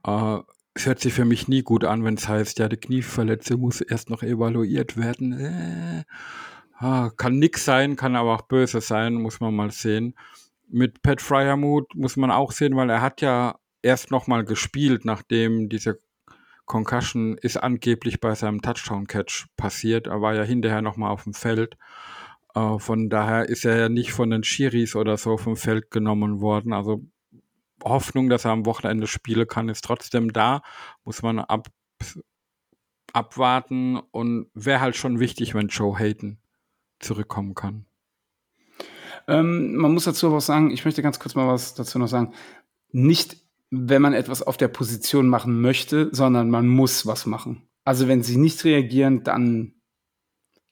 [0.07, 0.39] Äh,
[0.75, 3.81] es hört sich für mich nie gut an, wenn es heißt, ja, die Knieverletzung muss
[3.81, 5.33] erst noch evaluiert werden.
[5.33, 6.05] Äh,
[6.79, 10.15] ah, kann nix sein, kann aber auch böse sein, muss man mal sehen.
[10.69, 15.05] Mit Pat Fryermuth muss man auch sehen, weil er hat ja erst noch mal gespielt,
[15.05, 15.99] nachdem diese
[16.65, 20.09] Concussion ist angeblich bei seinem Touchdown-Catch passiert.
[20.09, 21.77] Er war ja hinterher noch mal auf dem Feld.
[22.55, 26.41] Äh, von daher ist er ja nicht von den Schiris oder so vom Feld genommen
[26.41, 26.73] worden.
[26.73, 27.05] Also
[27.85, 30.63] Hoffnung, dass er am Wochenende spielen kann, ist trotzdem da.
[31.05, 31.69] Muss man ab,
[33.13, 36.39] abwarten und wäre halt schon wichtig, wenn Joe Hayden
[36.99, 37.87] zurückkommen kann.
[39.29, 42.09] Ähm, man muss dazu aber auch sagen, ich möchte ganz kurz mal was dazu noch
[42.09, 42.35] sagen.
[42.91, 43.37] Nicht,
[43.71, 47.67] wenn man etwas auf der Position machen möchte, sondern man muss was machen.
[47.85, 49.75] Also wenn sie nicht reagieren, dann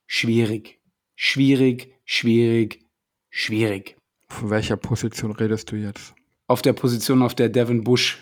[0.06, 0.80] schwierig.
[1.14, 2.86] Schwierig, schwierig,
[3.30, 3.96] schwierig.
[4.28, 6.14] Von welcher Position redest du jetzt?
[6.48, 8.18] Auf der Position, auf der Devin Bush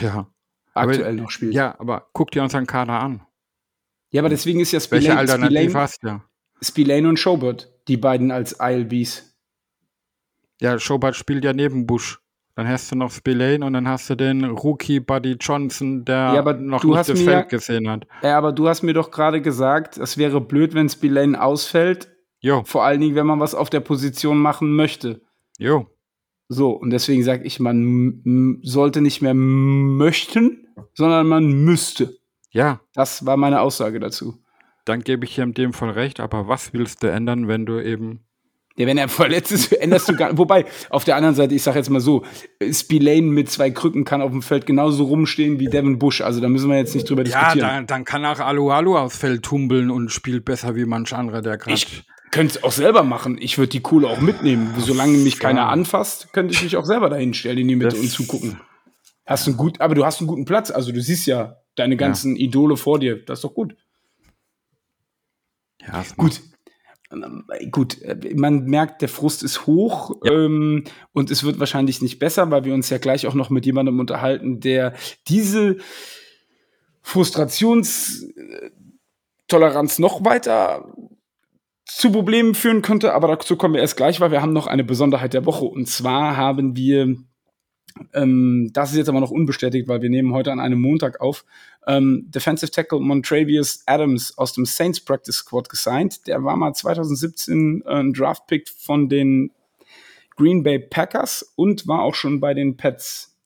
[0.00, 0.26] Ja.
[0.74, 1.54] aktuell aber, noch spielt.
[1.54, 3.22] Ja, aber guck dir unseren Kader an.
[4.10, 6.22] Ja, aber deswegen ist ja Welche Spillane, Alternative Spillane, hast du?
[6.62, 9.36] Spillane und Schobert, die beiden als ILBs.
[10.60, 12.18] Ja, Schobert spielt ja neben Bush.
[12.54, 16.38] Dann hast du noch Spillane und dann hast du den Rookie Buddy Johnson, der Ja,
[16.38, 18.06] aber noch nicht das mir Feld ja- gesehen hat.
[18.22, 22.10] Ja, aber du hast mir doch gerade gesagt, es wäre blöd, wenn Spillane ausfällt,
[22.40, 25.22] Jo, vor allen Dingen, wenn man was auf der Position machen möchte.
[25.58, 25.86] jo.
[26.52, 32.16] So, und deswegen sage ich, man sollte nicht mehr möchten, sondern man müsste.
[32.50, 34.34] Ja, Das war meine Aussage dazu.
[34.84, 37.80] dann gebe ich dir in dem Fall recht, aber was willst du ändern, wenn du
[37.82, 38.20] eben.
[38.76, 41.78] Ja, wenn er verletzt ist, änderst du gar Wobei, auf der anderen Seite, ich sage
[41.78, 42.24] jetzt mal so,
[42.70, 46.20] Spillane mit zwei Krücken kann auf dem Feld genauso rumstehen wie Devin Bush.
[46.22, 47.68] Also da müssen wir jetzt nicht drüber Ja, diskutieren.
[47.68, 51.42] dann, dann kann auch Alu Alu aufs Feld tumbeln und spielt besser wie manch anderer,
[51.42, 51.80] der gerade.
[52.32, 53.38] Könnte es auch selber machen.
[53.40, 54.74] Ich würde die Kohle auch mitnehmen.
[54.78, 55.40] Solange mich Ja.
[55.40, 58.60] keiner anfasst, könnte ich mich auch selber dahin stellen in die Mitte Das- und zugucken.
[59.26, 60.72] Hast einen gut, aber du hast einen guten Platz.
[60.72, 63.24] Also du siehst ja deine ganzen Idole vor dir.
[63.24, 63.76] Das ist doch gut.
[65.80, 66.40] Ja, Gut.
[67.12, 72.18] Ähm, Gut, äh, man merkt, der Frust ist hoch ähm, und es wird wahrscheinlich nicht
[72.18, 74.94] besser, weil wir uns ja gleich auch noch mit jemandem unterhalten, der
[75.28, 75.76] diese
[77.02, 80.90] Frustrationstoleranz noch weiter
[81.96, 84.84] zu Problemen führen könnte, aber dazu kommen wir erst gleich, weil wir haben noch eine
[84.84, 87.16] Besonderheit der Woche und zwar haben wir
[88.14, 91.44] ähm, das ist jetzt aber noch unbestätigt, weil wir nehmen heute an einem Montag auf.
[91.86, 96.26] Ähm, Defensive Tackle Montravius Adams aus dem Saints Practice Squad gesigned.
[96.26, 99.50] Der war mal 2017 äh, Draft-Pick von den
[100.36, 103.36] Green Bay Packers und war auch schon bei den Pets.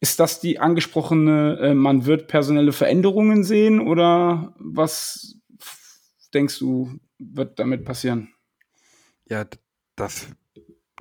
[0.00, 5.36] Ist das die angesprochene, äh, man wird personelle Veränderungen sehen oder was
[6.34, 8.34] denkst du, wird damit passieren?
[9.26, 9.46] Ja,
[9.96, 10.28] dass,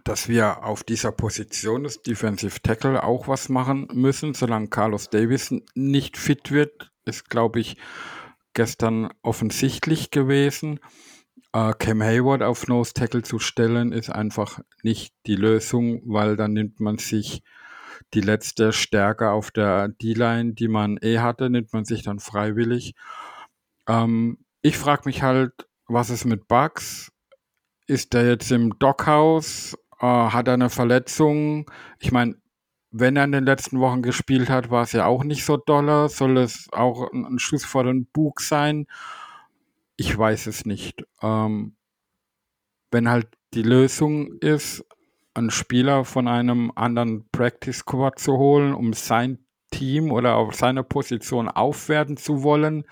[0.03, 5.53] dass wir auf dieser Position des Defensive Tackle auch was machen müssen, solange Carlos Davis
[5.75, 7.77] nicht fit wird, ist, glaube ich,
[8.53, 10.79] gestern offensichtlich gewesen.
[11.53, 16.53] Äh, Cam Hayward auf Nose Tackle zu stellen, ist einfach nicht die Lösung, weil dann
[16.53, 17.43] nimmt man sich
[18.13, 22.93] die letzte Stärke auf der D-Line, die man eh hatte, nimmt man sich dann freiwillig.
[23.87, 25.53] Ähm, ich frage mich halt,
[25.87, 27.11] was ist mit Bugs?
[27.87, 29.77] Ist der jetzt im Dockhaus?
[29.99, 31.69] Äh, hat er eine Verletzung?
[31.99, 32.35] Ich meine,
[32.91, 36.09] wenn er in den letzten Wochen gespielt hat, war es ja auch nicht so dolle.
[36.09, 38.85] Soll es auch ein, ein Schuss vor den Bug sein?
[39.97, 41.03] Ich weiß es nicht.
[41.21, 41.75] Ähm,
[42.91, 44.85] wenn halt die Lösung ist,
[45.33, 49.39] einen Spieler von einem anderen Practice Squad zu holen, um sein
[49.71, 52.85] Team oder auf seine Position aufwerten zu wollen,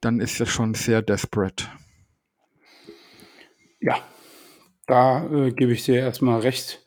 [0.00, 1.66] dann ist das schon sehr desperate.
[3.80, 3.96] Ja,
[4.86, 6.84] da äh, gebe ich dir erstmal recht.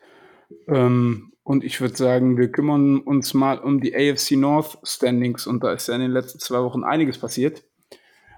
[0.68, 5.64] Ähm, und ich würde sagen, wir kümmern uns mal um die AFC North Standings und
[5.64, 7.64] da ist ja in den letzten zwei Wochen einiges passiert.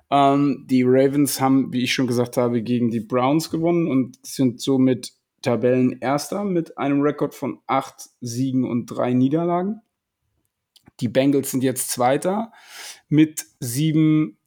[0.09, 4.61] Ähm, die Ravens haben, wie ich schon gesagt habe, gegen die Browns gewonnen und sind
[4.61, 9.81] somit Tabellenerster mit einem Rekord von acht Siegen und drei Niederlagen.
[10.99, 12.51] Die Bengals sind jetzt Zweiter
[13.09, 14.37] mit sieben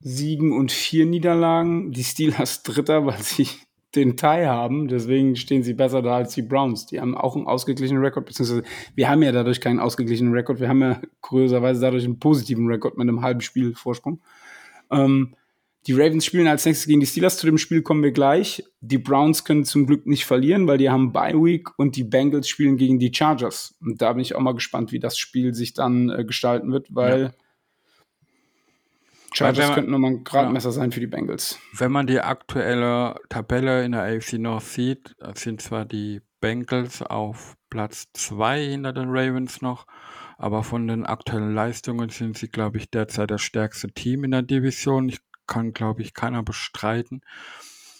[0.00, 1.92] Siegen und vier Niederlagen.
[1.92, 3.48] Die Steelers Dritter, weil sie
[3.94, 4.88] den Tie haben.
[4.88, 6.86] Deswegen stehen sie besser da als die Browns.
[6.86, 8.62] Die haben auch einen ausgeglichenen Rekord, beziehungsweise
[8.94, 10.60] wir haben ja dadurch keinen ausgeglichenen Rekord.
[10.60, 14.20] Wir haben ja kurioserweise dadurch einen positiven Rekord mit einem halben Spiel Vorsprung.
[14.90, 15.34] Ähm,
[15.86, 17.38] Die Ravens spielen als nächstes gegen die Steelers.
[17.38, 18.62] Zu dem Spiel kommen wir gleich.
[18.80, 22.48] Die Browns können zum Glück nicht verlieren, weil die haben Bye Week und die Bengals
[22.48, 23.74] spielen gegen die Chargers.
[23.80, 26.94] Und da bin ich auch mal gespannt, wie das Spiel sich dann äh, gestalten wird,
[26.94, 27.32] weil ja.
[29.32, 30.72] Chargers man, könnten nochmal ein Gradmesser ja.
[30.72, 31.58] sein für die Bengals.
[31.76, 37.56] Wenn man die aktuelle Tabelle in der AFC North sieht, sind zwar die Bengals auf
[37.70, 39.86] Platz 2 hinter den Ravens noch,
[40.38, 44.42] aber von den aktuellen Leistungen sind sie, glaube ich, derzeit das stärkste Team in der
[44.42, 45.08] Division.
[45.08, 47.22] Ich kann, glaube ich, keiner bestreiten.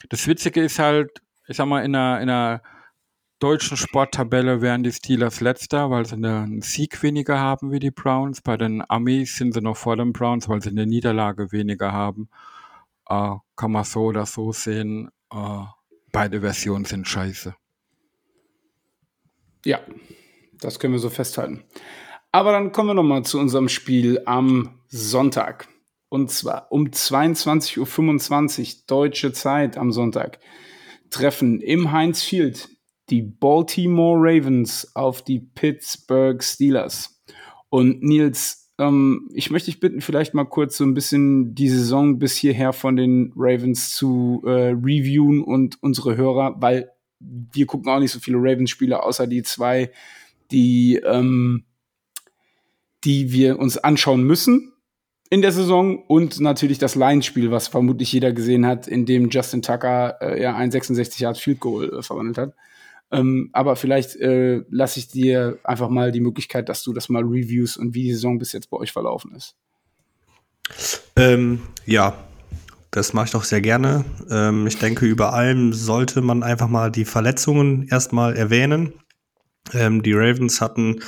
[0.09, 2.63] Das Witzige ist halt, ich sag mal, in einer, in einer
[3.43, 8.41] deutschen Sporttabelle wären die Steelers letzter, weil sie einen Sieg weniger haben wie die Browns.
[8.41, 12.29] Bei den Amis sind sie noch vor den Browns, weil sie eine Niederlage weniger haben.
[13.09, 15.11] Äh, kann man so oder so sehen.
[15.33, 15.65] Äh,
[16.13, 17.55] beide Versionen sind scheiße.
[19.65, 19.81] Ja,
[20.61, 21.65] das können wir so festhalten.
[22.31, 25.69] Aber dann kommen wir nochmal zu unserem Spiel am Sonntag.
[26.13, 30.41] Und zwar um 22.25 Uhr deutsche Zeit am Sonntag
[31.09, 32.69] treffen im Heinz Field
[33.09, 37.23] die Baltimore Ravens auf die Pittsburgh Steelers.
[37.71, 42.19] Und Nils, ähm, ich möchte dich bitten, vielleicht mal kurz so ein bisschen die Saison
[42.19, 46.91] bis hierher von den Ravens zu äh, reviewen und unsere Hörer, weil
[47.21, 49.91] wir gucken auch nicht so viele Ravens-Spiele, außer die zwei,
[50.51, 51.65] die, ähm,
[53.05, 54.72] die wir uns anschauen müssen
[55.33, 59.63] in der Saison und natürlich das Lions-Spiel, was vermutlich jeder gesehen hat, in dem Justin
[59.63, 62.55] Tucker äh, ja ein 66 Yard Field Goal äh, verwandelt hat.
[63.11, 67.23] Ähm, aber vielleicht äh, lasse ich dir einfach mal die Möglichkeit, dass du das mal
[67.23, 69.57] reviews und wie die Saison bis jetzt bei euch verlaufen ist.
[71.17, 72.13] Ähm, ja,
[72.91, 74.05] das mache ich doch sehr gerne.
[74.29, 78.93] Ähm, ich denke, über allem sollte man einfach mal die Verletzungen erstmal erwähnen.
[79.73, 81.01] Ähm, die Ravens hatten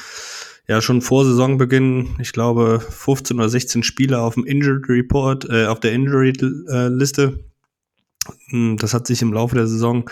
[0.67, 5.67] ja schon vor Saisonbeginn, ich glaube, 15 oder 16 Spieler auf dem Injury Report, äh,
[5.67, 7.33] auf der Injury äh.
[8.49, 10.09] Hm, das hat sich im Laufe der Saison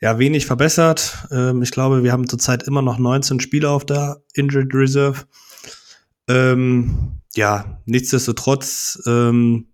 [0.00, 1.28] ja wenig verbessert.
[1.30, 5.24] Ähm, ich glaube, wir haben zurzeit immer noch 19 Spieler auf der Injured Reserve.
[6.28, 9.68] Ähm, ja, nichtsdestotrotz ähm,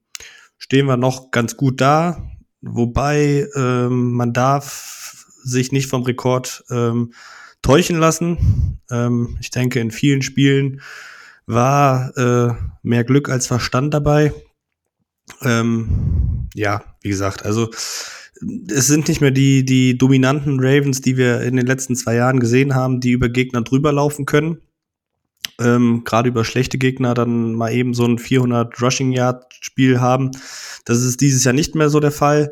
[0.58, 2.22] stehen wir noch ganz gut da,
[2.60, 7.12] wobei ähm, man darf sich nicht vom Rekord ähm,
[7.62, 8.80] täuschen lassen.
[8.90, 10.80] Ähm, ich denke, in vielen Spielen
[11.46, 14.32] war äh, mehr Glück als Verstand dabei.
[15.42, 17.70] Ähm, ja, wie gesagt, also
[18.68, 22.40] es sind nicht mehr die, die dominanten Ravens, die wir in den letzten zwei Jahren
[22.40, 24.60] gesehen haben, die über Gegner drüber laufen können.
[25.58, 30.32] Ähm, Gerade über schlechte Gegner dann mal eben so ein 400 Rushing Yard Spiel haben.
[30.84, 32.50] Das ist dieses Jahr nicht mehr so der Fall.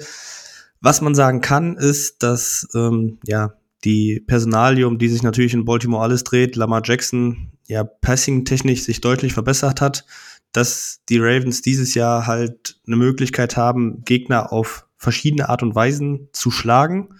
[0.80, 3.54] Was man sagen kann, ist, dass ähm, ja
[3.84, 9.00] die Personalie, um die sich natürlich in Baltimore alles dreht, Lamar Jackson, ja, passing-technisch sich
[9.00, 10.04] deutlich verbessert hat,
[10.52, 16.28] dass die Ravens dieses Jahr halt eine Möglichkeit haben, Gegner auf verschiedene Art und Weisen
[16.32, 17.10] zu schlagen.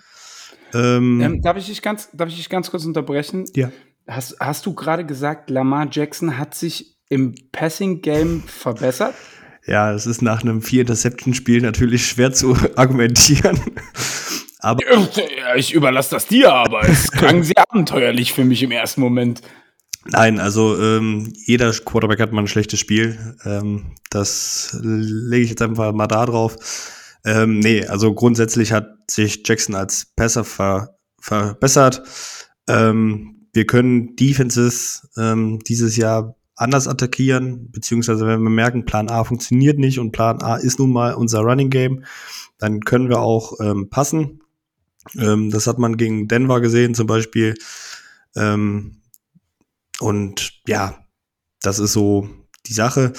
[0.73, 3.45] Ähm, ähm, darf, ich dich ganz, darf ich dich ganz kurz unterbrechen?
[3.55, 3.71] Ja.
[4.07, 9.15] Hast, hast du gerade gesagt, Lamar Jackson hat sich im Passing-Game verbessert?
[9.67, 13.59] Ja, es ist nach einem Vier-Interception-Spiel natürlich schwer zu argumentieren.
[14.65, 14.83] Aber
[15.57, 19.43] ich überlasse das dir, aber es klang sehr abenteuerlich für mich im ersten Moment.
[20.07, 23.37] Nein, also ähm, jeder Quarterback hat mal ein schlechtes Spiel.
[23.45, 26.57] Ähm, das lege ich jetzt einfach mal da drauf.
[27.25, 32.03] Ähm, nee, also grundsätzlich hat sich Jackson als Passer ver verbessert.
[32.69, 39.25] Ähm, wir können Defenses ähm, dieses Jahr anders attackieren, beziehungsweise wenn wir merken, Plan A
[39.25, 42.05] funktioniert nicht und Plan A ist nun mal unser Running Game,
[42.59, 44.41] dann können wir auch ähm, passen.
[45.19, 47.55] Ähm, das hat man gegen Denver gesehen zum Beispiel.
[48.37, 49.03] Ähm,
[50.01, 50.99] und ja,
[51.63, 52.29] das ist so
[52.67, 53.13] die Sache.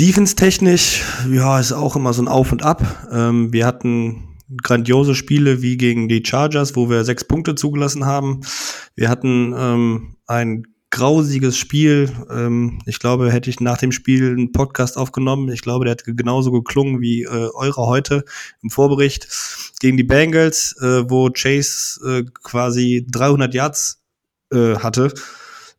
[0.00, 3.08] Defense-technisch, ja, ist auch immer so ein Auf und Ab.
[3.12, 8.40] Ähm, wir hatten grandiose Spiele wie gegen die Chargers, wo wir sechs Punkte zugelassen haben.
[8.94, 10.64] Wir hatten ähm, ein
[10.94, 12.08] grausiges Spiel.
[12.30, 15.50] Ähm, ich glaube, hätte ich nach dem Spiel einen Podcast aufgenommen.
[15.50, 18.24] Ich glaube, der hat genauso geklungen wie äh, eure heute
[18.62, 19.26] im Vorbericht
[19.80, 24.04] gegen die Bengals, äh, wo Chase äh, quasi 300 Yards
[24.52, 25.12] äh, hatte.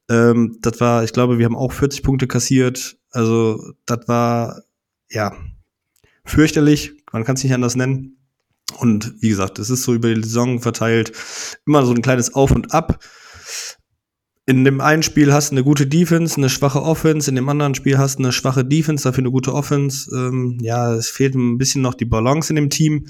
[0.09, 2.97] Ähm, das war, ich glaube, wir haben auch 40 Punkte kassiert.
[3.11, 4.63] Also, das war,
[5.09, 5.33] ja,
[6.25, 6.91] fürchterlich.
[7.13, 8.17] Man kann es nicht anders nennen.
[8.79, 11.13] Und wie gesagt, es ist so über die Saison verteilt
[11.65, 12.99] immer so ein kleines Auf und Ab
[14.47, 17.73] in dem einen Spiel hast du eine gute Defense, eine schwache Offense, in dem anderen
[17.73, 20.09] Spiel hast du eine schwache Defense, dafür eine gute Offense.
[20.15, 23.07] Ähm, ja, es fehlt ein bisschen noch die Balance in dem Team.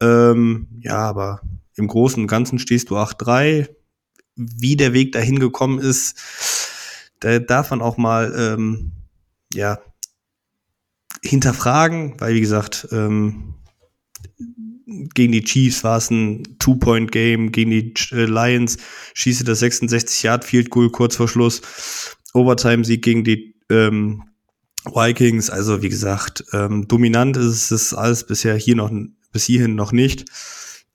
[0.00, 1.42] Ähm, ja, aber
[1.76, 3.68] im Großen und Ganzen stehst du 8-3.
[4.34, 6.16] Wie der Weg dahin gekommen ist,
[7.20, 8.92] da darf man auch mal, ähm,
[9.52, 9.80] ja,
[11.22, 13.54] hinterfragen, weil wie gesagt, ähm,
[14.88, 18.78] gegen die Chiefs war es ein Two-Point-Game, gegen die äh, Lions
[19.14, 21.60] schieße das 66-Yard-Field-Goal kurz vor Schluss,
[22.32, 24.24] Overtime-Sieg gegen die ähm,
[24.84, 28.90] Vikings, also wie gesagt, ähm, dominant ist es alles bisher hier noch,
[29.32, 30.24] bis hierhin noch nicht.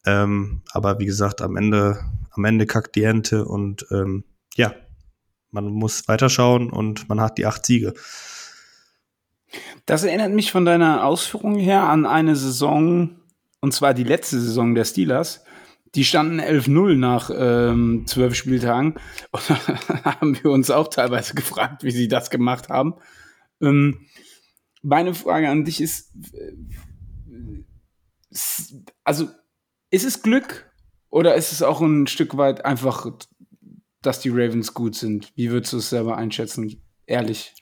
[0.05, 1.99] Ähm, aber wie gesagt, am Ende,
[2.31, 4.23] am Ende kackt die Ente und ähm,
[4.55, 4.73] ja,
[5.51, 7.93] man muss weiterschauen und man hat die acht Siege.
[9.85, 13.19] Das erinnert mich von deiner Ausführung her an eine Saison,
[13.63, 15.45] und zwar die letzte Saison der Steelers.
[15.95, 18.95] Die standen 11-0 nach ähm, zwölf Spieltagen.
[19.31, 19.49] Und
[20.03, 22.95] haben wir uns auch teilweise gefragt, wie sie das gemacht haben.
[23.61, 24.05] Ähm,
[24.81, 27.63] meine Frage an dich ist, äh,
[29.05, 29.29] also
[29.91, 30.69] ist es Glück
[31.09, 33.07] oder ist es auch ein Stück weit einfach,
[34.01, 35.31] dass die Ravens gut sind?
[35.37, 36.83] Wie würdest du es selber einschätzen?
[37.05, 37.55] Ehrlich.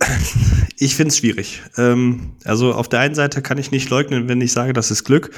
[0.78, 1.62] Ich finde es schwierig.
[1.78, 5.04] Ähm, also auf der einen Seite kann ich nicht leugnen, wenn ich sage, das ist
[5.04, 5.30] Glück.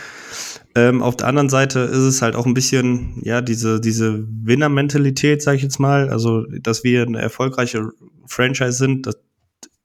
[0.75, 5.41] Ähm, auf der anderen Seite ist es halt auch ein bisschen, ja, diese, diese Winner-Mentalität,
[5.41, 6.11] sage ich jetzt mal.
[6.11, 7.91] Also, dass wir eine erfolgreiche
[8.27, 9.17] Franchise sind, das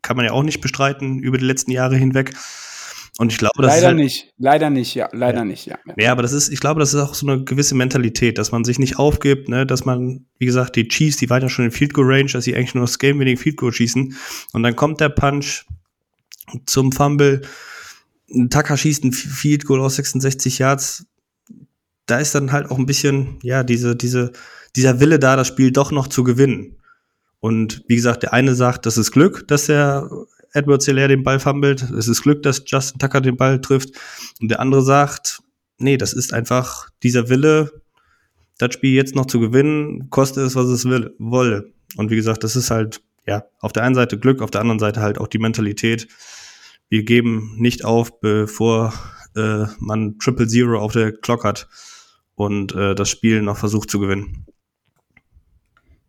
[0.01, 2.33] kann man ja auch nicht bestreiten über die letzten Jahre hinweg.
[3.19, 5.45] Und ich glaube, das leider ist halt, nicht, leider nicht, ja, leider ja.
[5.45, 5.77] nicht, ja.
[5.97, 8.63] Ja, aber das ist, ich glaube, das ist auch so eine gewisse Mentalität, dass man
[8.63, 11.71] sich nicht aufgibt, ne, dass man, wie gesagt, die Chiefs, die waren ja schon in
[11.71, 14.15] Field Goal Range, dass sie eigentlich nur das Game-Winning Field Goal schießen.
[14.53, 15.65] Und dann kommt der Punch
[16.65, 17.41] zum Fumble.
[18.49, 21.05] Tucker schießt ein Field Goal aus 66 Yards.
[22.07, 24.31] Da ist dann halt auch ein bisschen, ja, diese, diese,
[24.75, 26.77] dieser Wille da, das Spiel doch noch zu gewinnen.
[27.39, 30.09] Und wie gesagt, der eine sagt, das ist Glück, dass der
[30.53, 31.81] Edward Hilaire den Ball fummelt.
[31.81, 33.89] Es ist Glück, dass Justin Tucker den Ball trifft.
[34.39, 35.41] Und der andere sagt,
[35.77, 37.81] nee, das ist einfach dieser Wille,
[38.57, 41.73] das Spiel jetzt noch zu gewinnen, koste es, was es will, wolle.
[41.97, 44.79] Und wie gesagt, das ist halt, ja, auf der einen Seite Glück, auf der anderen
[44.79, 46.07] Seite halt auch die Mentalität.
[46.89, 48.93] Wir geben nicht auf, bevor
[49.35, 51.67] äh, man Triple Zero auf der Clock hat
[52.35, 54.45] und äh, das Spiel noch versucht zu gewinnen.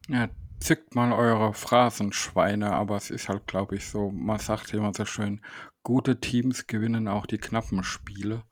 [0.08, 0.28] Ja,
[0.60, 5.04] zückt mal eure Phrasenschweine, aber es ist halt, glaube ich, so, man sagt immer so
[5.04, 5.40] schön,
[5.82, 8.42] gute Teams gewinnen auch die knappen Spiele.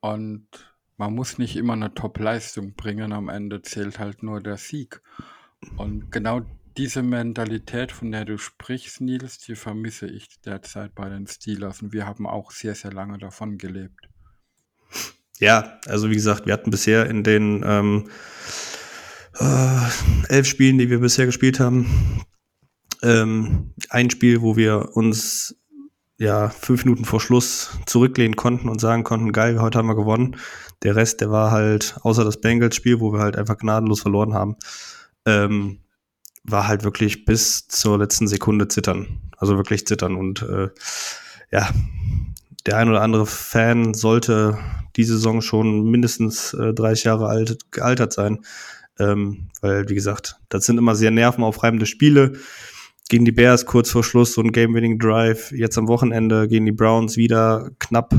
[0.00, 0.46] Und
[0.96, 5.00] man muss nicht immer eine Top-Leistung bringen, am Ende zählt halt nur der Sieg.
[5.76, 6.42] Und genau
[6.76, 11.82] diese Mentalität, von der du sprichst, Nils, die vermisse ich derzeit bei den Steelers.
[11.82, 14.08] Und wir haben auch sehr, sehr lange davon gelebt.
[15.40, 18.08] Ja, also wie gesagt, wir hatten bisher in den ähm,
[19.40, 22.24] äh, elf Spielen, die wir bisher gespielt haben.
[23.02, 25.56] Ähm, ein Spiel, wo wir uns
[26.18, 30.36] ja fünf Minuten vor Schluss zurücklehnen konnten und sagen konnten, geil, heute haben wir gewonnen.
[30.82, 34.56] Der Rest, der war halt, außer das Bengals-Spiel, wo wir halt einfach gnadenlos verloren haben,
[35.26, 35.80] ähm,
[36.44, 39.20] war halt wirklich bis zur letzten Sekunde zittern.
[39.36, 40.16] Also wirklich zittern.
[40.16, 40.68] Und äh,
[41.52, 41.70] ja,
[42.66, 44.58] der ein oder andere Fan sollte
[44.96, 48.40] die Saison schon mindestens äh, 30 Jahre alt, gealtert sein.
[48.98, 52.38] Ähm, weil, wie gesagt, das sind immer sehr nervenaufreibende Spiele.
[53.08, 55.52] Gegen die Bears kurz vor Schluss so ein Game-Winning-Drive.
[55.52, 58.14] Jetzt am Wochenende gegen die Browns wieder knapp.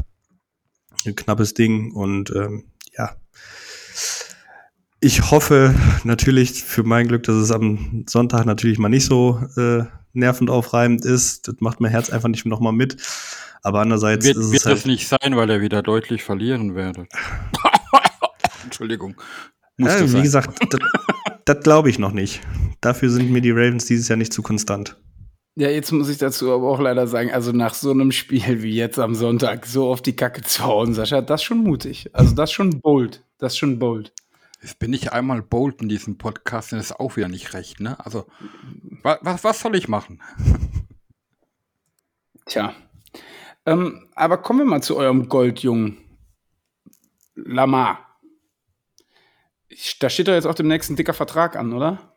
[1.05, 1.91] Ein knappes Ding.
[1.93, 2.65] Und ähm,
[2.97, 3.15] ja,
[5.01, 5.73] ich hoffe
[6.03, 11.05] natürlich für mein Glück, dass es am Sonntag natürlich mal nicht so äh, nervend aufreibend
[11.05, 11.47] ist.
[11.47, 12.97] Das macht mein Herz einfach nicht nochmal mit.
[13.61, 16.75] Aber andererseits wird, ist es wird halt das nicht sein, weil er wieder deutlich verlieren
[16.75, 17.07] werde.
[18.63, 19.15] Entschuldigung.
[19.79, 20.23] Ja, Musste wie sein.
[20.23, 20.79] gesagt, das,
[21.45, 22.41] das glaube ich noch nicht.
[22.81, 24.97] Dafür sind mir die Ravens dieses Jahr nicht zu konstant.
[25.55, 28.75] Ja, jetzt muss ich dazu aber auch leider sagen, also nach so einem Spiel wie
[28.75, 32.09] jetzt am Sonntag so auf die Kacke zu hauen, Sascha, das ist schon mutig.
[32.13, 33.23] Also das ist schon bold.
[33.39, 34.13] Das ist schon bold.
[34.61, 37.97] Jetzt bin ich einmal bold in diesem Podcast, das ist auch wieder nicht recht, ne?
[38.05, 38.25] Also,
[39.03, 40.21] wa was, was soll ich machen?
[42.45, 42.73] Tja.
[43.65, 45.97] Ähm, aber kommen wir mal zu eurem Goldjungen.
[47.35, 48.08] Lamar.
[49.69, 52.15] Ich- Da steht doch jetzt auch demnächst ein dicker Vertrag an, oder?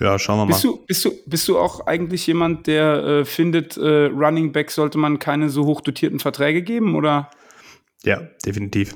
[0.00, 0.52] Ja, schauen wir mal.
[0.52, 4.70] Bist du, bist, du, bist du auch eigentlich jemand, der äh, findet, äh, Running Back
[4.72, 7.30] sollte man keine so hoch dotierten Verträge geben, oder?
[8.02, 8.94] Ja, definitiv.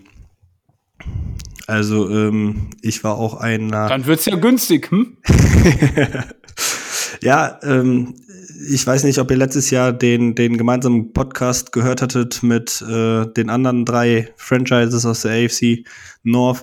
[1.68, 3.88] Also, ähm, ich war auch einer.
[3.88, 5.16] Dann wird's ja günstig, hm?
[7.22, 8.14] Ja, ähm,
[8.70, 13.26] ich weiß nicht, ob ihr letztes Jahr den, den gemeinsamen Podcast gehört hattet mit äh,
[13.32, 15.84] den anderen drei Franchises aus der AFC
[16.24, 16.62] North.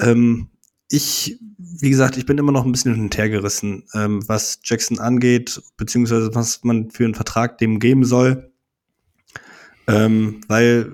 [0.00, 0.48] Ähm,
[0.88, 4.60] ich, wie gesagt, ich bin immer noch ein bisschen hin und her gerissen, ähm, was
[4.64, 8.52] Jackson angeht, beziehungsweise was man für einen Vertrag dem geben soll.
[9.86, 10.92] Ähm, weil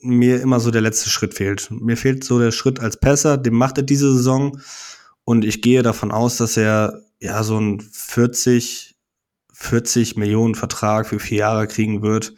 [0.00, 1.70] mir immer so der letzte Schritt fehlt.
[1.70, 4.60] Mir fehlt so der Schritt als Passer, den macht er diese Saison.
[5.24, 8.96] Und ich gehe davon aus, dass er ja so ein 40,
[9.52, 12.34] 40 Millionen Vertrag für vier Jahre kriegen wird.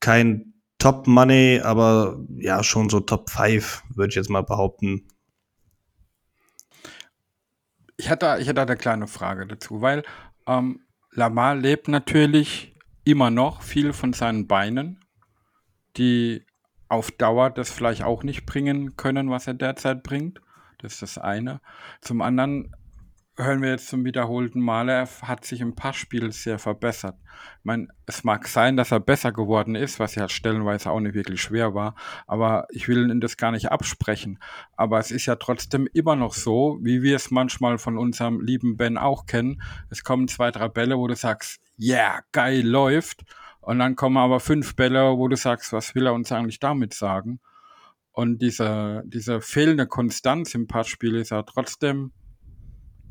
[0.00, 5.06] Kein Top Money, aber ja, schon so Top 5, würde ich jetzt mal behaupten.
[7.96, 10.02] Ich hatte, ich hatte eine kleine Frage dazu, weil
[10.46, 10.80] ähm,
[11.10, 12.74] Lamar lebt natürlich
[13.04, 15.04] immer noch viel von seinen Beinen,
[15.96, 16.44] die
[16.88, 20.40] auf Dauer das vielleicht auch nicht bringen können, was er derzeit bringt.
[20.78, 21.60] Das ist das eine.
[22.00, 22.74] Zum anderen
[23.36, 27.16] hören wir jetzt zum wiederholten Male, er hat sich im Passspiel sehr verbessert.
[27.58, 31.14] Ich meine, es mag sein, dass er besser geworden ist, was ja stellenweise auch nicht
[31.14, 31.94] wirklich schwer war,
[32.26, 34.38] aber ich will ihn das gar nicht absprechen.
[34.76, 38.76] Aber es ist ja trotzdem immer noch so, wie wir es manchmal von unserem lieben
[38.76, 39.62] Ben auch kennen.
[39.88, 43.22] Es kommen zwei, drei Bälle, wo du sagst, yeah, geil, läuft.
[43.60, 46.92] Und dann kommen aber fünf Bälle, wo du sagst, was will er uns eigentlich damit
[46.92, 47.40] sagen?
[48.10, 52.12] Und diese, diese fehlende Konstanz im Passspiel ist ja trotzdem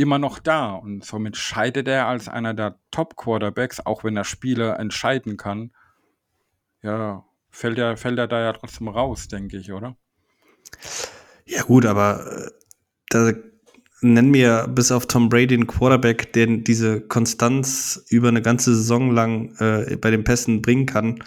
[0.02, 0.74] immer noch da.
[0.74, 5.72] Und somit scheidet er als einer der Top-Quarterbacks, auch wenn er Spiele entscheiden kann.
[6.82, 9.95] Ja, fällt er, fällt er da ja trotzdem raus, denke ich, oder?
[11.45, 12.52] Ja, gut, aber äh,
[13.10, 13.34] da
[14.02, 19.12] nenn mir bis auf Tom Brady einen Quarterback, der diese Konstanz über eine ganze Saison
[19.12, 21.24] lang äh, bei den Pässen bringen kann.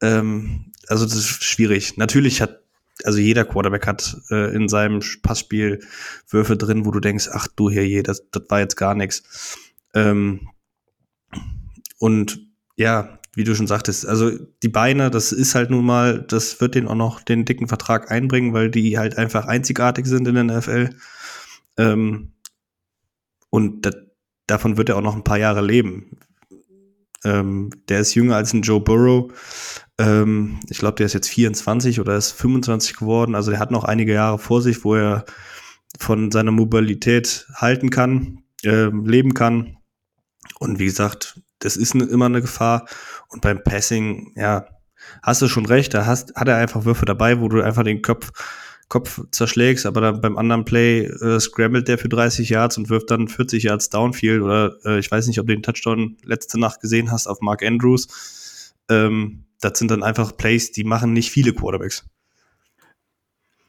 [0.00, 1.96] Ähm, also das ist schwierig.
[1.96, 2.59] Natürlich hat
[3.04, 5.80] also jeder Quarterback hat äh, in seinem Passspiel
[6.28, 9.58] Würfe drin, wo du denkst, ach du hier, das, das war jetzt gar nichts.
[9.94, 10.48] Ähm,
[11.98, 12.40] und
[12.76, 14.30] ja, wie du schon sagtest, also
[14.62, 18.10] die Beine, das ist halt nun mal, das wird den auch noch den dicken Vertrag
[18.10, 20.90] einbringen, weil die halt einfach einzigartig sind in der NFL.
[21.76, 22.32] Ähm,
[23.50, 23.94] und das,
[24.46, 26.18] davon wird er auch noch ein paar Jahre leben.
[27.24, 29.32] Ähm, der ist jünger als ein Joe Burrow.
[29.98, 33.34] Ähm, ich glaube, der ist jetzt 24 oder ist 25 geworden.
[33.34, 35.24] Also der hat noch einige Jahre vor sich, wo er
[35.98, 39.76] von seiner Mobilität halten kann, äh, leben kann.
[40.58, 42.86] Und wie gesagt, das ist ne, immer eine Gefahr.
[43.28, 44.66] Und beim Passing, ja,
[45.22, 48.02] hast du schon recht, da hast, hat er einfach Würfe dabei, wo du einfach den
[48.02, 48.30] Kopf,
[48.90, 53.10] Kopf zerschlägst, aber dann beim anderen Play äh, scrambled der für 30 Yards und wirft
[53.10, 56.80] dann 40 Yards Downfield oder äh, ich weiß nicht, ob du den Touchdown letzte Nacht
[56.80, 58.74] gesehen hast auf Mark Andrews.
[58.90, 62.04] Ähm, das sind dann einfach Plays, die machen nicht viele Quarterbacks.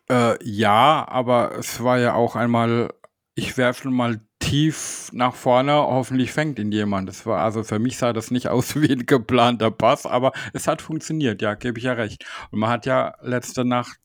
[0.09, 2.89] Äh, ja, aber es war ja auch einmal,
[3.35, 7.07] ich werfe mal tief nach vorne, hoffentlich fängt ihn jemand.
[7.07, 10.67] Das war, also für mich sah das nicht aus wie ein geplanter Pass, aber es
[10.67, 12.25] hat funktioniert, ja, gebe ich ja recht.
[12.49, 13.99] Und man hat ja letzte Nacht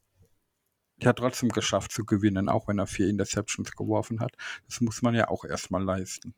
[1.02, 4.32] ja trotzdem geschafft zu gewinnen, auch wenn er vier Interceptions geworfen hat.
[4.68, 6.34] Das muss man ja auch erstmal leisten.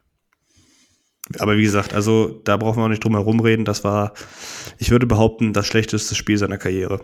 [1.39, 3.65] Aber wie gesagt, also da brauchen wir auch nicht drum herum reden.
[3.65, 4.15] Das war,
[4.79, 7.01] ich würde behaupten, das schlechteste Spiel seiner Karriere.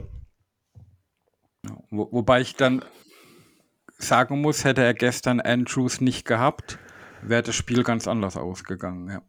[1.90, 2.84] Wo, wobei ich dann
[3.98, 6.78] sagen muss, hätte er gestern Andrews nicht gehabt,
[7.22, 9.08] wäre das Spiel ganz anders ausgegangen.
[9.08, 9.22] Ja.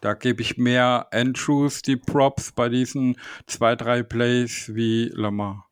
[0.00, 5.69] Da gebe ich mehr Andrews die Props bei diesen zwei, drei Plays wie Lamar.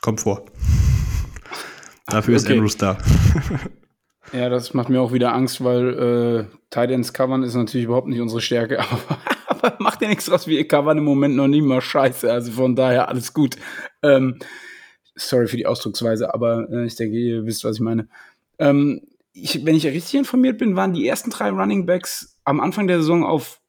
[0.00, 0.44] Kommt vor.
[2.06, 2.42] Dafür okay.
[2.42, 2.98] ist Andrews da.
[4.32, 8.20] Ja, das macht mir auch wieder Angst, weil äh, Titans covern ist natürlich überhaupt nicht
[8.20, 11.80] unsere Stärke, aber, aber macht ja nichts draus, wir covern im Moment noch nicht mal
[11.80, 13.56] scheiße, also von daher alles gut.
[14.02, 14.38] Ähm,
[15.14, 18.08] sorry für die Ausdrucksweise, aber äh, ich denke, ihr wisst, was ich meine.
[18.58, 22.86] Ähm, ich, wenn ich richtig informiert bin, waren die ersten drei Running Backs am Anfang
[22.86, 23.60] der Saison auf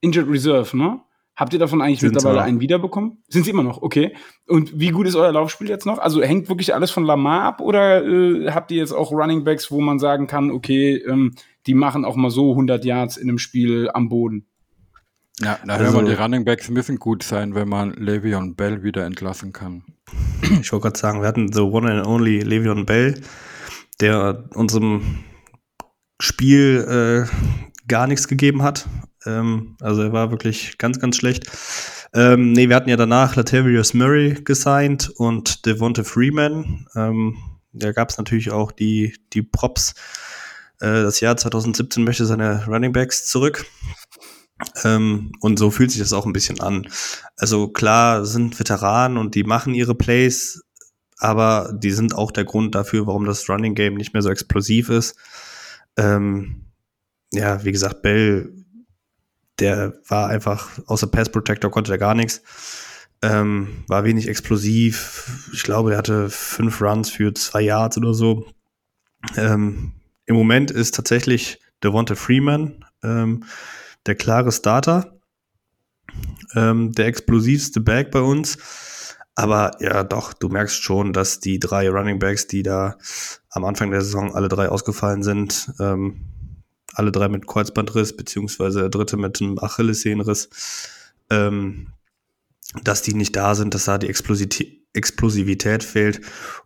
[0.00, 1.00] Injured Reserve, ne?
[1.40, 3.22] Habt ihr davon eigentlich Sind mittlerweile einen wiederbekommen?
[3.28, 4.14] Sind sie immer noch, okay.
[4.46, 5.98] Und wie gut ist euer Laufspiel jetzt noch?
[5.98, 9.70] Also hängt wirklich alles von Lamar ab oder äh, habt ihr jetzt auch Running Backs,
[9.70, 11.34] wo man sagen kann, okay, ähm,
[11.66, 14.48] die machen auch mal so 100 Yards in einem Spiel am Boden?
[15.40, 18.82] Ja, da also, hören wir, die Running Backs müssen gut sein, wenn man Le'Veon Bell
[18.82, 19.82] wieder entlassen kann.
[20.60, 23.18] Ich wollte gerade sagen, wir hatten the one and only Le'Veon Bell,
[24.02, 25.20] der unserem
[26.20, 28.86] Spiel äh, gar nichts gegeben hat.
[29.26, 31.46] Ähm, also er war wirklich ganz, ganz schlecht.
[32.12, 36.86] Ähm, nee, wir hatten ja danach Latavius Murray gesigned und Devonta Freeman.
[36.94, 37.36] Ähm,
[37.72, 39.94] da gab es natürlich auch die, die Props.
[40.80, 43.64] Äh, das Jahr 2017 möchte seine Running Backs zurück.
[44.84, 46.86] Ähm, und so fühlt sich das auch ein bisschen an.
[47.36, 50.62] Also klar sind Veteranen und die machen ihre Plays,
[51.18, 54.90] aber die sind auch der Grund dafür, warum das Running Game nicht mehr so explosiv
[54.90, 55.16] ist.
[55.96, 56.66] Ähm,
[57.32, 58.52] ja, wie gesagt, Bell
[59.60, 62.42] der war einfach, außer Pass Protector konnte er gar nichts.
[63.22, 65.50] Ähm, war wenig explosiv.
[65.52, 68.46] Ich glaube, er hatte fünf Runs für zwei Yards oder so.
[69.36, 69.92] Ähm,
[70.24, 73.44] Im Moment ist tatsächlich Devonta Freeman ähm,
[74.06, 75.18] der klare Starter,
[76.54, 78.56] ähm, der explosivste Back bei uns.
[79.34, 82.96] Aber ja, doch, du merkst schon, dass die drei Running Backs, die da
[83.50, 86.26] am Anfang der Saison alle drei ausgefallen sind, ähm,
[86.94, 90.48] alle drei mit Kreuzbandriss, beziehungsweise der dritte mit einem Achillessehnenriss,
[91.30, 91.88] ähm,
[92.82, 96.20] dass die nicht da sind, dass da die Explosivität, Explosivität fehlt.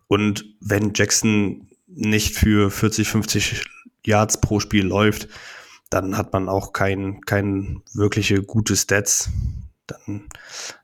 [0.07, 3.65] Und wenn Jackson nicht für 40, 50
[4.05, 5.27] Yards pro Spiel läuft,
[5.89, 9.29] dann hat man auch kein, kein wirkliche gute Stats.
[9.87, 10.27] Dann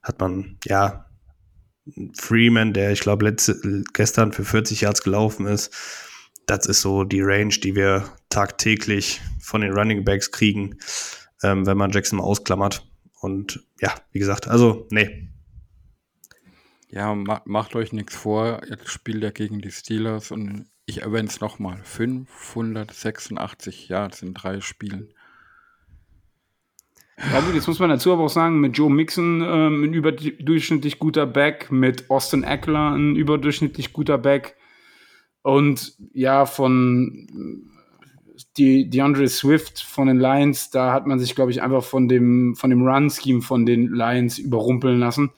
[0.03, 1.07] hat man, ja,
[2.13, 3.35] Freeman, der ich glaube
[3.93, 5.73] gestern für 40 Yards gelaufen ist.
[6.45, 10.77] Das ist so die Range, die wir tagtäglich von den Running Backs kriegen,
[11.43, 12.87] ähm, wenn man Jackson ausklammert.
[13.19, 15.29] Und ja, wie gesagt, also nee.
[16.89, 18.61] Ja, ma macht euch nichts vor.
[18.69, 21.79] Jetzt spielt er gegen die Steelers und ich erwähne es nochmal.
[21.83, 25.13] 586 Yards in drei Spielen.
[27.31, 30.97] Ja gut, jetzt muss man dazu aber auch sagen, mit Joe Mixon ähm, ein überdurchschnittlich
[30.97, 34.55] guter Back, mit Austin Eckler ein überdurchschnittlich guter Back
[35.43, 37.27] und ja, von
[38.57, 42.55] die DeAndre Swift von den Lions, da hat man sich, glaube ich, einfach von dem,
[42.55, 45.31] von dem Run-Scheme von den Lions überrumpeln lassen.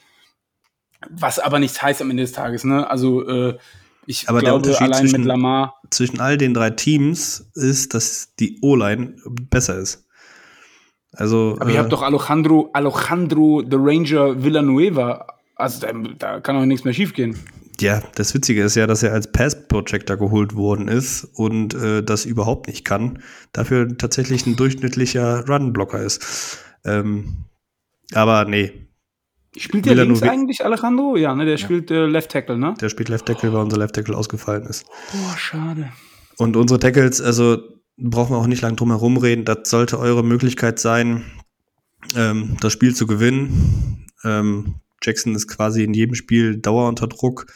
[1.10, 2.90] Was aber nichts heißt am Ende des Tages, ne?
[2.90, 3.58] Also äh,
[4.06, 5.76] ich aber glaube, allein zwischen, mit Lamar.
[5.90, 9.16] Zwischen all den drei Teams ist, dass die O-Line
[9.50, 10.08] besser ist.
[11.14, 15.28] Also, aber äh, ihr habt doch Alejandro, Alejandro the Ranger Villanueva.
[15.56, 17.38] Also da, da kann doch nichts mehr schiefgehen.
[17.80, 22.26] Ja, das Witzige ist ja, dass er als Pass-Projector geholt worden ist und äh, das
[22.26, 23.20] überhaupt nicht kann.
[23.52, 26.60] Dafür tatsächlich ein durchschnittlicher Run-Blocker ist.
[26.86, 27.46] Ähm,
[28.14, 28.88] aber nee.
[29.58, 31.16] Spielt der links eigentlich Alejandro?
[31.16, 31.58] Ja, ne, der ja.
[31.58, 32.74] spielt äh, Left Tackle, ne?
[32.80, 34.86] Der spielt Left Tackle, weil unser Left Tackle ausgefallen ist.
[35.12, 35.90] Boah, schade.
[36.38, 37.60] Und unsere Tackles, also
[37.98, 39.46] brauchen wir auch nicht lange drum herum reden.
[39.46, 41.24] Das sollte eure Möglichkeit sein,
[42.16, 44.08] ähm, das Spiel zu gewinnen.
[44.24, 47.48] Ähm, Jackson ist quasi in jedem Spiel Dauer unter Druck.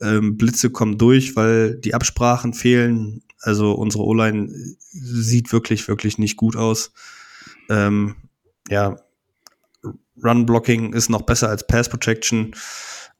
[0.00, 3.22] Ähm, Blitze kommen durch, weil die Absprachen fehlen.
[3.40, 4.48] Also unsere O-Line
[4.90, 6.92] sieht wirklich, wirklich nicht gut aus.
[7.68, 8.16] Ähm,
[8.68, 8.96] ja,
[10.22, 12.54] Run-Blocking ist noch besser als Pass-Protection.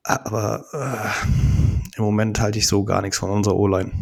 [0.03, 3.93] Aber äh, im Moment halte ich so gar nichts von unserer O-Line.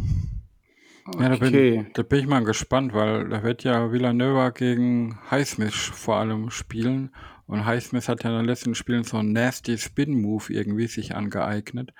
[1.18, 5.74] Ja, da bin, da bin ich mal gespannt, weil da wird ja Villanova gegen Highsmith
[5.74, 7.10] vor allem spielen.
[7.52, 11.90] Und Highsmith hat ja in den letzten Spielen so einen nasty Spin-Move irgendwie sich angeeignet,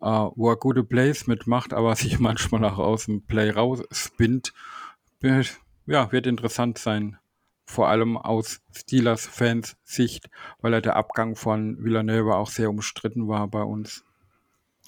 [0.00, 4.52] äh, wo er gute Plays mitmacht, aber sich manchmal auch aus dem Play raus spinnt.
[5.86, 7.16] Ja, wird interessant sein.
[7.66, 10.30] Vor allem aus Steelers-Fans Sicht,
[10.60, 14.04] weil er der Abgang von Villanova auch sehr umstritten war bei uns.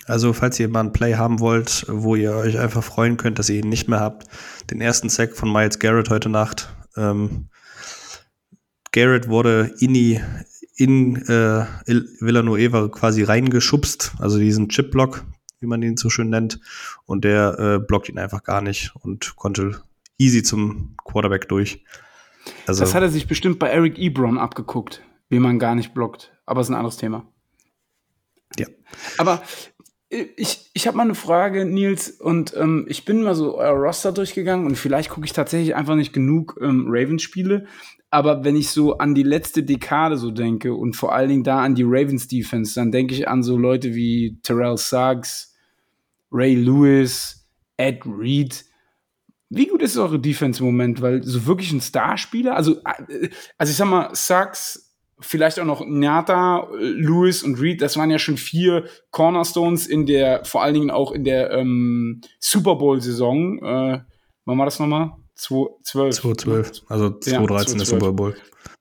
[0.05, 3.49] Also, falls ihr mal ein Play haben wollt, wo ihr euch einfach freuen könnt, dass
[3.49, 4.29] ihr ihn nicht mehr habt,
[4.71, 6.73] den ersten Sack von Miles Garrett heute Nacht.
[6.97, 7.49] Ähm,
[8.93, 10.21] Garrett wurde in, die,
[10.77, 11.67] in äh,
[12.21, 15.25] Villanueva quasi reingeschubst, also diesen Chip-Block,
[15.61, 16.61] wie man ihn so schön nennt.
[17.05, 19.83] Und der äh, blockt ihn einfach gar nicht und konnte
[20.19, 21.85] easy zum Quarterback durch.
[22.67, 26.33] Also, das hat er sich bestimmt bei Eric Ebron abgeguckt, wie man gar nicht blockt.
[26.47, 27.27] Aber ist ein anderes Thema.
[28.59, 28.67] Ja.
[29.19, 29.43] Aber
[30.09, 34.13] ich, ich habe mal eine Frage, Nils, und ähm, ich bin mal so euer Roster
[34.13, 37.67] durchgegangen und vielleicht gucke ich tatsächlich einfach nicht genug ähm, Ravens-Spiele.
[38.11, 41.63] Aber wenn ich so an die letzte Dekade so denke und vor allen Dingen da
[41.63, 45.55] an die Ravens-Defense, dann denke ich an so Leute wie Terrell Suggs,
[46.31, 47.47] Ray Lewis,
[47.77, 48.65] Ed Reed.
[49.49, 51.03] Wie gut ist eure Defense im Moment?
[51.03, 52.77] Weil so wirklich ein Starspieler, also,
[53.09, 53.29] äh,
[53.59, 54.87] also ich sag mal, Suggs
[55.21, 60.45] vielleicht auch noch Nyata, Lewis und Reed, das waren ja schon vier Cornerstones in der,
[60.45, 63.59] vor allen Dingen auch in der ähm, Super Bowl-Saison.
[63.59, 64.01] Äh,
[64.45, 65.13] wann war das nochmal?
[65.37, 66.17] 2012.
[66.17, 68.37] 2012, also 2013 ja, der Super Bowl.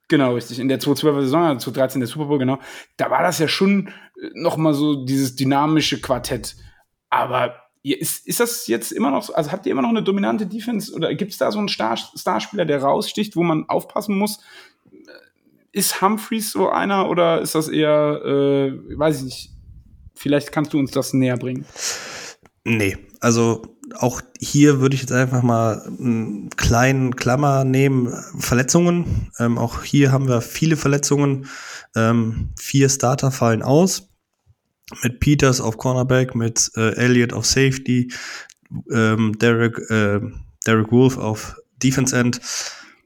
[0.07, 0.59] Genau, richtig.
[0.59, 2.59] In der 2012er Saison, also 2013 der Super Bowl, genau.
[2.97, 6.55] Da war das ja schon äh, noch mal so dieses dynamische Quartett.
[7.09, 9.33] Aber ist, ist das jetzt immer noch so?
[9.33, 11.97] Also habt ihr immer noch eine dominante Defense oder gibt es da so einen Star
[11.97, 14.39] Starspieler, der raussticht, wo man aufpassen muss?
[15.71, 19.49] Ist Humphreys so einer oder ist das eher, äh, weiß ich nicht,
[20.15, 21.65] vielleicht kannst du uns das näher bringen?
[22.63, 29.31] Nee, also auch hier würde ich jetzt einfach mal einen kleinen Klammer nehmen, Verletzungen.
[29.39, 31.47] Ähm, auch hier haben wir viele Verletzungen.
[31.95, 34.09] Ähm, vier Starter fallen aus.
[35.03, 38.11] Mit Peters auf Cornerback, mit äh, Elliott auf Safety,
[38.91, 40.21] ähm, Derek, äh,
[40.65, 42.39] Derek Wolf auf Defense End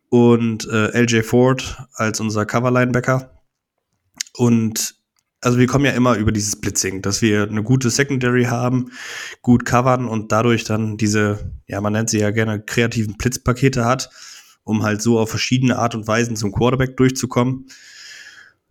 [0.09, 3.31] und äh, LJ Ford als unser Cover-Linebacker.
[4.35, 4.98] Und
[5.41, 8.91] also wir kommen ja immer über dieses Blitzing, dass wir eine gute Secondary haben,
[9.41, 14.09] gut covern und dadurch dann diese, ja, man nennt sie ja gerne kreativen Blitzpakete hat,
[14.63, 17.67] um halt so auf verschiedene Art und Weisen zum Quarterback durchzukommen.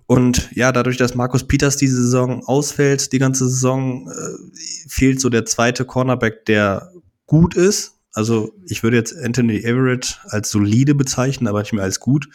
[0.06, 4.58] Und ja, dadurch, dass Markus Peters diese Saison ausfällt, die ganze Saison, äh,
[4.88, 6.92] fehlt so der zweite Cornerback, der
[7.26, 12.00] gut ist, Also ich würde jetzt Anthony Everett als solide bezeichnen, aber nicht mehr als
[12.00, 12.28] gut.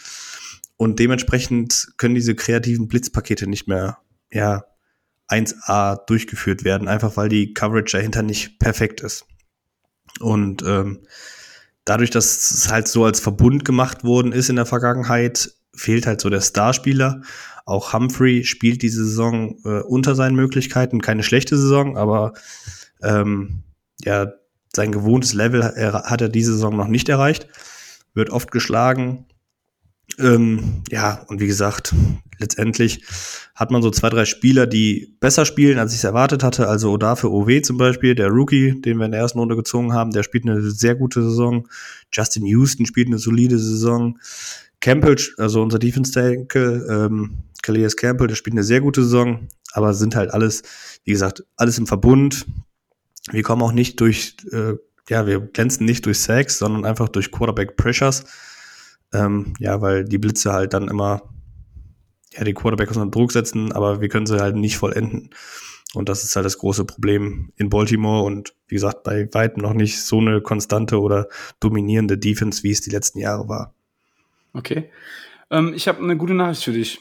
[0.77, 3.97] Und dementsprechend können diese kreativen Blitzpakete nicht mehr,
[4.33, 4.65] ja,
[5.29, 9.25] 1A durchgeführt werden, einfach weil die Coverage dahinter nicht perfekt ist.
[10.19, 10.99] Und ähm,
[11.85, 16.21] dadurch, dass es halt so als Verbund gemacht worden ist in der Vergangenheit, fehlt halt
[16.21, 17.21] so der Starspieler.
[17.65, 21.01] Auch Humphrey spielt diese Saison äh, unter seinen Möglichkeiten.
[21.01, 22.33] Keine schlechte Saison, aber
[23.01, 23.63] ähm,
[24.01, 24.33] ja,
[24.75, 27.47] sein gewohntes Level hat er diese Saison noch nicht erreicht.
[28.13, 29.25] Wird oft geschlagen.
[30.19, 31.93] Ähm, ja, und wie gesagt,
[32.43, 33.03] letztendlich
[33.55, 36.67] hat man so zwei, drei Spieler, die besser spielen, als ich es erwartet hatte.
[36.67, 40.11] Also Odafe OW zum Beispiel, der Rookie, den wir in der ersten Runde gezogen haben,
[40.11, 41.67] der spielt eine sehr gute Saison.
[42.11, 44.19] Justin Houston spielt eine solide Saison.
[44.81, 50.15] Campbell, also unser Defense-Tackle, ähm, Calais Campbell, der spielt eine sehr gute Saison, aber sind
[50.15, 50.63] halt alles,
[51.05, 52.45] wie gesagt, alles im Verbund.
[53.31, 54.73] Wir kommen auch nicht durch, äh,
[55.09, 58.25] ja, wir glänzen nicht durch Sacks, sondern einfach durch Quarterback Pressures.
[59.13, 61.32] Ähm, ja, weil die Blitze halt dann immer
[62.35, 65.29] ja, die Quarterbacks unter Druck setzen, aber wir können sie halt nicht vollenden.
[65.93, 69.73] Und das ist halt das große Problem in Baltimore und wie gesagt, bei weitem noch
[69.73, 71.27] nicht so eine konstante oder
[71.59, 73.73] dominierende Defense, wie es die letzten Jahre war.
[74.53, 74.89] Okay.
[75.51, 76.99] Ähm, ich habe eine gute Nachricht für dich.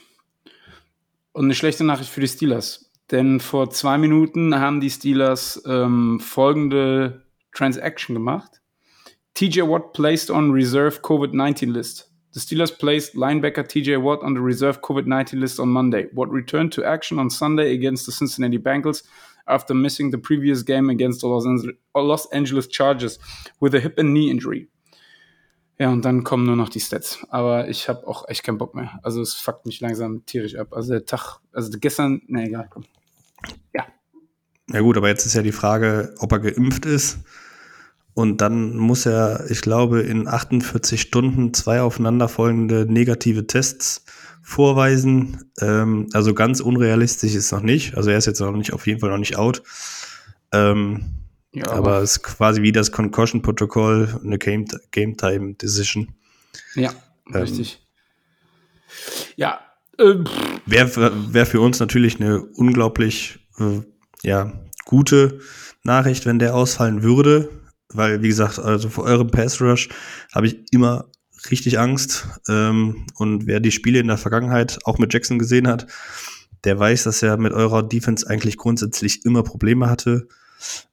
[1.31, 2.91] Und eine schlechte Nachricht für die Steelers.
[3.09, 8.61] Denn vor zwei Minuten haben die Steelers ähm, folgende Transaction gemacht.
[9.33, 12.12] TJ Watt placed on reserve COVID-19 list.
[12.33, 16.07] The Steelers placed linebacker TJ Watt on the reserve COVID 19 list on Monday.
[16.13, 19.03] Watt returned to action on Sunday against the Cincinnati Bengals
[19.47, 21.27] after missing the previous game against the
[21.95, 23.19] Los Angeles Chargers
[23.59, 24.67] with a hip and knee injury.
[25.79, 27.19] Ja, und dann kommen nur noch die Stats.
[27.29, 28.99] Aber ich habe auch echt keinen Bock mehr.
[29.03, 30.73] Also es fuckt mich langsam tierisch ab.
[30.73, 32.69] Also der Tag, also gestern, ne, egal.
[33.75, 33.85] Ja.
[34.69, 37.19] Ja gut, aber jetzt ist ja die Frage, ob er geimpft ist.
[38.13, 44.05] Und dann muss er, ich glaube, in 48 Stunden zwei aufeinanderfolgende negative Tests
[44.43, 45.49] vorweisen.
[45.59, 47.95] Ähm, also ganz unrealistisch ist noch nicht.
[47.97, 49.63] Also er ist jetzt noch nicht, auf jeden Fall noch nicht out.
[50.51, 51.05] Ähm,
[51.53, 56.13] ja, aber es ist quasi wie das Concussion-Protokoll, eine Game-Time-Decision.
[56.75, 56.93] ja,
[57.27, 57.81] ähm, richtig.
[59.35, 59.59] Ja.
[59.97, 60.15] Äh,
[60.65, 63.81] Wäre wär für uns natürlich eine unglaublich äh,
[64.23, 64.51] ja,
[64.85, 65.39] gute
[65.83, 67.49] Nachricht, wenn der ausfallen würde
[67.95, 69.89] weil, wie gesagt, also vor eurem Pass Rush
[70.33, 71.05] habe ich immer
[71.51, 72.27] richtig Angst.
[72.47, 75.87] Ähm, und wer die Spiele in der Vergangenheit auch mit Jackson gesehen hat,
[76.63, 80.27] der weiß, dass er mit eurer Defense eigentlich grundsätzlich immer Probleme hatte.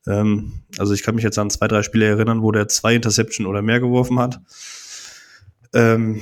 [0.06, 3.46] Ähm, also ich kann mich jetzt an zwei, drei Spiele erinnern, wo der zwei Interception
[3.46, 4.40] oder mehr geworfen hat.
[5.72, 6.20] Ähm,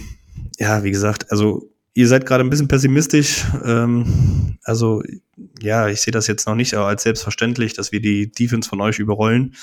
[0.59, 3.45] ja, wie gesagt, also ihr seid gerade ein bisschen pessimistisch.
[3.65, 5.03] Ähm, also
[5.61, 8.99] ja, ich sehe das jetzt noch nicht als selbstverständlich, dass wir die Defense von euch
[8.99, 9.55] überrollen.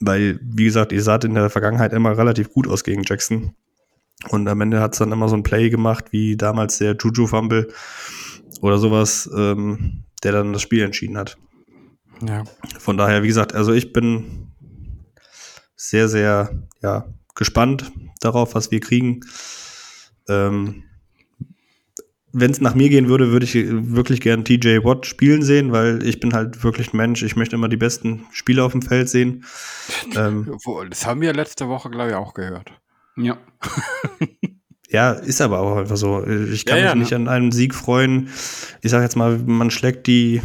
[0.00, 3.54] Weil, wie gesagt, ihr saht in der Vergangenheit immer relativ gut aus gegen Jackson.
[4.28, 7.26] Und am Ende hat es dann immer so ein Play gemacht, wie damals der Juju
[7.26, 7.68] Fumble
[8.60, 11.36] oder sowas, ähm, der dann das Spiel entschieden hat.
[12.26, 12.44] Ja.
[12.78, 14.52] Von daher, wie gesagt, also ich bin
[15.76, 16.50] sehr, sehr
[16.82, 19.20] ja, gespannt darauf, was wir kriegen.
[20.28, 20.84] Ähm,
[22.40, 26.02] wenn es nach mir gehen würde, würde ich wirklich gern TJ Watt spielen sehen, weil
[26.02, 27.22] ich bin halt wirklich ein Mensch.
[27.22, 29.44] Ich möchte immer die besten Spieler auf dem Feld sehen.
[30.16, 30.58] ähm,
[30.88, 32.72] das haben wir letzte Woche, glaube ich, auch gehört.
[33.16, 33.38] Ja.
[34.88, 36.24] ja, ist aber auch einfach so.
[36.26, 37.16] Ich kann ja, ja, mich nicht ne?
[37.16, 38.28] an einem Sieg freuen.
[38.82, 40.40] Ich sage jetzt mal, man schlägt die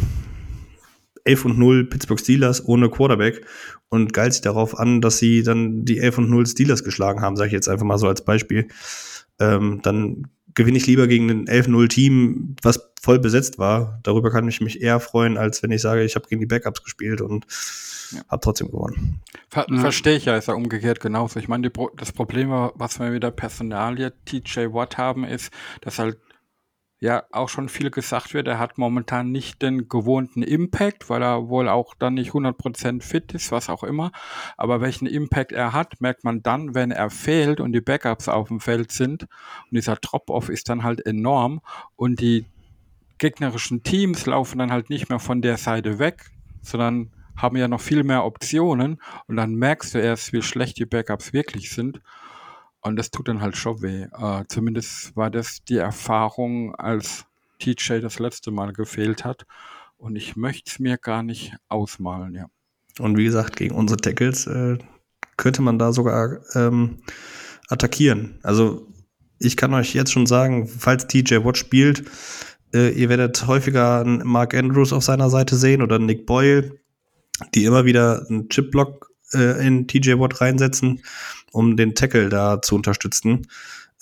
[1.24, 3.46] 11 und 0 Pittsburgh Steelers ohne Quarterback
[3.88, 7.36] und geilt sich darauf an, dass sie dann die 11 und 0 Steelers geschlagen haben,
[7.36, 8.68] sage ich jetzt einfach mal so als Beispiel.
[9.40, 14.00] Ähm, dann gewinne ich lieber gegen ein 11-0-Team, was voll besetzt war.
[14.02, 16.82] Darüber kann ich mich eher freuen, als wenn ich sage, ich habe gegen die Backups
[16.82, 17.44] gespielt und
[18.12, 18.20] ja.
[18.28, 19.20] habe trotzdem gewonnen.
[19.48, 21.38] Ver Verstehe ich ja, ist ja umgekehrt genauso.
[21.38, 25.52] Ich meine, das Problem, was wir mit der Personalie TJ Watt haben, ist,
[25.82, 26.18] dass halt
[27.00, 31.48] ja auch schon viel gesagt wird, er hat momentan nicht den gewohnten Impact, weil er
[31.48, 34.10] wohl auch dann nicht 100% fit ist, was auch immer.
[34.56, 38.48] Aber welchen Impact er hat, merkt man dann, wenn er fehlt und die Backups auf
[38.48, 39.24] dem Feld sind.
[39.24, 41.60] Und dieser Drop-Off ist dann halt enorm
[41.96, 42.46] und die
[43.18, 46.30] gegnerischen Teams laufen dann halt nicht mehr von der Seite weg,
[46.62, 50.86] sondern haben ja noch viel mehr Optionen und dann merkst du erst, wie schlecht die
[50.86, 52.00] Backups wirklich sind.
[52.84, 54.02] Und das tut dann halt schon weh.
[54.12, 57.24] Äh, zumindest war das die Erfahrung, als
[57.58, 59.46] TJ das letzte Mal gefehlt hat.
[59.96, 62.46] Und ich möchte es mir gar nicht ausmalen, ja.
[62.98, 64.76] Und wie gesagt, gegen unsere Tackles äh,
[65.38, 66.98] könnte man da sogar ähm,
[67.68, 68.38] attackieren.
[68.42, 68.86] Also
[69.38, 72.04] ich kann euch jetzt schon sagen, falls TJ Watt spielt,
[72.74, 76.78] äh, ihr werdet häufiger Mark Andrews auf seiner Seite sehen oder Nick Boyle,
[77.54, 81.02] die immer wieder einen Chip-Block äh, in TJ Watt reinsetzen,
[81.54, 83.46] um den Tackle da zu unterstützen,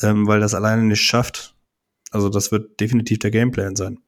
[0.01, 1.55] ähm, weil das alleine nicht schafft.
[2.11, 3.99] Also das wird definitiv der Gameplan sein.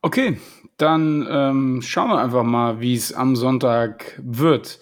[0.00, 0.38] Okay,
[0.78, 4.80] dann ähm, schauen wir einfach mal, wie es am Sonntag wird.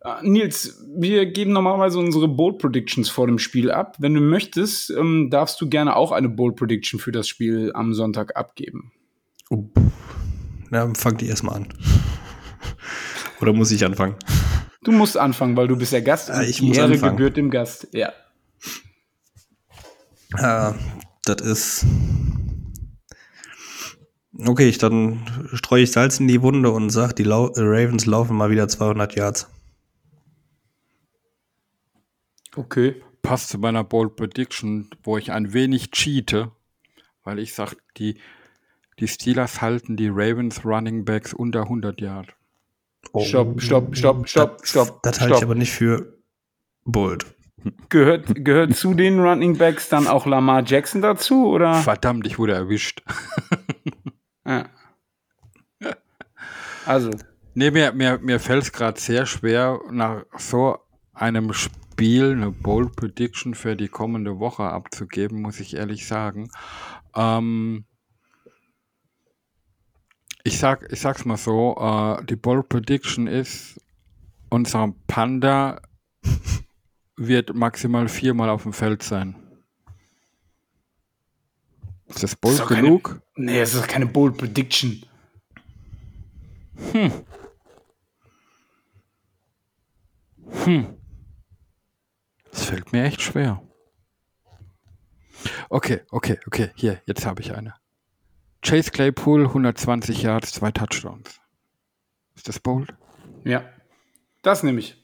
[0.00, 3.96] Äh, Nils, wir geben normalerweise unsere Bold Predictions vor dem Spiel ab.
[3.98, 7.94] Wenn du möchtest, ähm, darfst du gerne auch eine Bold Prediction für das Spiel am
[7.94, 8.92] Sonntag abgeben.
[9.50, 9.64] Oh.
[10.70, 11.68] Na, fang die erstmal an.
[13.40, 14.16] Oder muss ich anfangen?
[14.84, 17.16] Du musst anfangen, weil du bist der Gast Ja, und ich die muss Ehre anfangen.
[17.16, 17.88] gebührt dem Gast.
[17.92, 18.12] Ja.
[20.38, 20.74] Ja,
[21.24, 21.86] das ist.
[24.36, 25.20] Okay, ich, dann
[25.54, 28.68] streue ich Salz in die Wunde und sag, die Lau äh, Ravens laufen mal wieder
[28.68, 29.48] 200 Yards.
[32.56, 33.00] Okay.
[33.22, 36.52] Passt zu meiner Bold Prediction, wo ich ein wenig cheate,
[37.22, 38.18] weil ich sage, die,
[38.98, 42.34] die Steelers halten die Ravens Running Backs unter 100 Yard.
[43.08, 45.02] Stopp, stopp, stopp, stopp, das, stopp.
[45.02, 46.18] Das halte ich aber nicht für
[46.84, 47.26] bold.
[47.88, 51.74] Gehört, gehört zu den Running Backs dann auch Lamar Jackson dazu, oder?
[51.74, 53.02] Verdammt, ich wurde erwischt.
[54.46, 54.66] Ja.
[56.84, 57.10] Also,
[57.56, 60.76] Nee, mir, mir, mir fällt es gerade sehr schwer, nach so
[61.12, 66.50] einem Spiel eine Bold Prediction für die kommende Woche abzugeben, muss ich ehrlich sagen.
[67.14, 67.84] Ähm,
[70.44, 73.80] ich, sag, ich sag's mal so, äh, die Bold Prediction ist,
[74.50, 75.80] unser Panda
[77.16, 79.34] wird maximal viermal auf dem Feld sein.
[82.06, 83.20] Ist das bold doch keine- genug?
[83.36, 85.02] nee, es ist keine Bold Prediction.
[92.50, 93.62] Das fällt mir echt schwer.
[95.68, 96.70] Okay, okay, okay.
[96.76, 97.74] Hier, jetzt habe ich eine.
[98.64, 101.38] Chase Claypool, 120 Yards, zwei Touchdowns.
[102.34, 102.94] Ist das bold?
[103.44, 103.62] Ja.
[104.40, 104.96] Das nehme ich.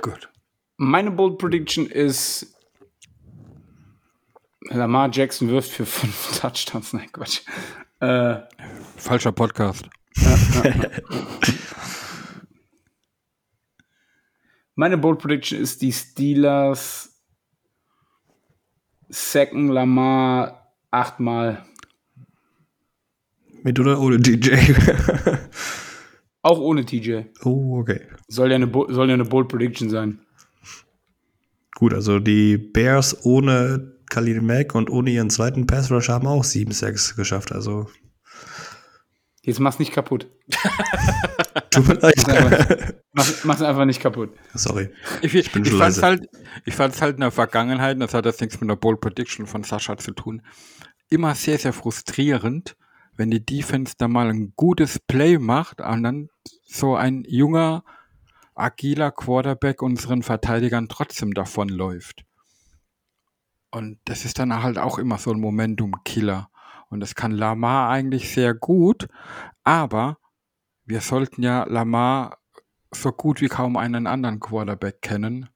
[0.00, 0.30] Gut.
[0.78, 2.56] Meine Bold Prediction ist,
[4.62, 6.94] Lamar Jackson wirft für fünf Touchdowns.
[6.94, 7.42] Nein, Quatsch.
[8.00, 8.40] Äh,
[8.96, 9.88] Falscher Podcast.
[14.74, 17.22] meine Bold Prediction ist, die Steelers
[19.10, 21.66] sacken Lamar achtmal.
[23.62, 24.54] Mit oder ohne DJ?
[26.42, 27.20] Auch ohne TJ.
[27.44, 28.00] oh, okay.
[28.26, 30.18] Soll ja eine, soll ja eine Bold Prediction sein.
[31.76, 36.44] Gut, also die Bears ohne Khalil Mack und ohne ihren zweiten Pass Rush haben auch
[36.44, 37.52] 7-6 geschafft.
[37.52, 37.86] Also
[39.44, 40.28] Jetzt mach's nicht kaputt.
[41.70, 42.28] tut mir Mach's leid.
[42.28, 44.30] einfach, mach, mach's einfach nicht kaputt.
[44.54, 44.90] Sorry.
[45.22, 46.06] Ich, ich, bin ich schon fand's leise.
[46.06, 46.28] halt,
[46.64, 49.64] ich fand's halt in der Vergangenheit, das hat jetzt nichts mit der Bold Prediction von
[49.64, 50.42] Sascha zu tun,
[51.08, 52.76] immer sehr, sehr frustrierend,
[53.16, 56.28] wenn die Defense da mal ein gutes Play macht und dann
[56.64, 57.84] so ein junger,
[58.54, 62.24] agiler Quarterback unseren Verteidigern trotzdem davonläuft.
[63.70, 66.50] Und das ist dann halt auch immer so ein Momentum-Killer.
[66.90, 69.08] Und das kann Lamar eigentlich sehr gut,
[69.64, 70.18] aber
[70.84, 72.38] wir sollten ja Lamar
[72.90, 75.48] so gut wie kaum einen anderen Quarterback kennen.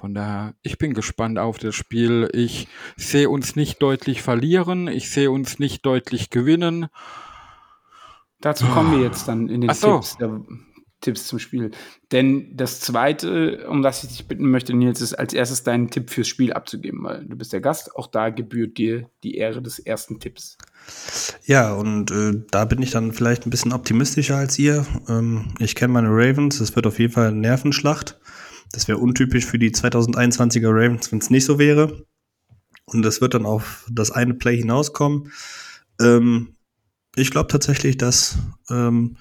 [0.00, 2.28] Von daher, ich bin gespannt auf das Spiel.
[2.32, 4.88] Ich sehe uns nicht deutlich verlieren.
[4.88, 6.86] Ich sehe uns nicht deutlich gewinnen.
[8.40, 9.94] Dazu kommen wir jetzt dann in den so.
[9.94, 10.40] Tipps, der,
[11.00, 11.70] Tipps zum Spiel.
[12.10, 16.10] Denn das Zweite, um das ich dich bitten möchte, Nils, ist als erstes deinen Tipp
[16.10, 17.94] fürs Spiel abzugeben, weil du bist der Gast.
[17.94, 20.58] Auch da gebührt dir die Ehre des ersten Tipps.
[21.44, 24.86] Ja, und äh, da bin ich dann vielleicht ein bisschen optimistischer als ihr.
[25.08, 28.18] Ähm, ich kenne meine Ravens, es wird auf jeden Fall eine Nervenschlacht.
[28.72, 32.04] Das wäre untypisch für die 2021er Ravens, wenn es nicht so wäre.
[32.86, 35.32] Und es wird dann auf das eine Play hinauskommen.
[36.00, 36.56] Ähm,
[37.16, 38.38] ich glaube tatsächlich, dass
[38.70, 39.16] ähm,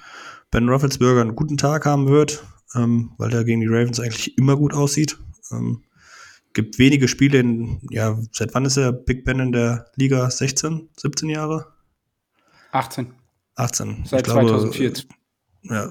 [0.51, 2.43] Ben Roethlisberger einen guten Tag haben wird,
[2.75, 5.17] ähm, weil er gegen die Ravens eigentlich immer gut aussieht.
[5.51, 5.83] Ähm,
[6.53, 10.29] gibt wenige Spiele in, ja, seit wann ist er Big Ben in der Liga?
[10.29, 11.73] 16, 17 Jahre?
[12.71, 13.13] 18.
[13.55, 14.05] 18.
[14.05, 14.93] Seit Ich glaube, 2004.
[15.70, 15.89] Ja,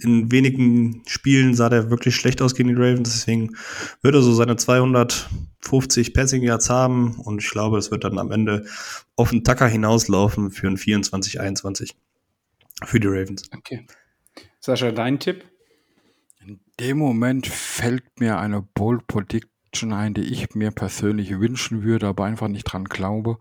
[0.00, 3.56] in wenigen Spielen sah der wirklich schlecht aus gegen die Ravens, deswegen
[4.02, 8.30] wird er so seine 250 Passing Yards haben und ich glaube, es wird dann am
[8.30, 8.66] Ende
[9.14, 11.92] auf den Tacker hinauslaufen für ein 24-21
[12.84, 13.50] für die Ravens.
[13.56, 13.86] Okay.
[14.60, 15.44] Sascha, dein Tipp?
[16.44, 22.06] In dem Moment fällt mir eine Bold Prediction ein, die ich mir persönlich wünschen würde,
[22.06, 23.38] aber einfach nicht dran glaube.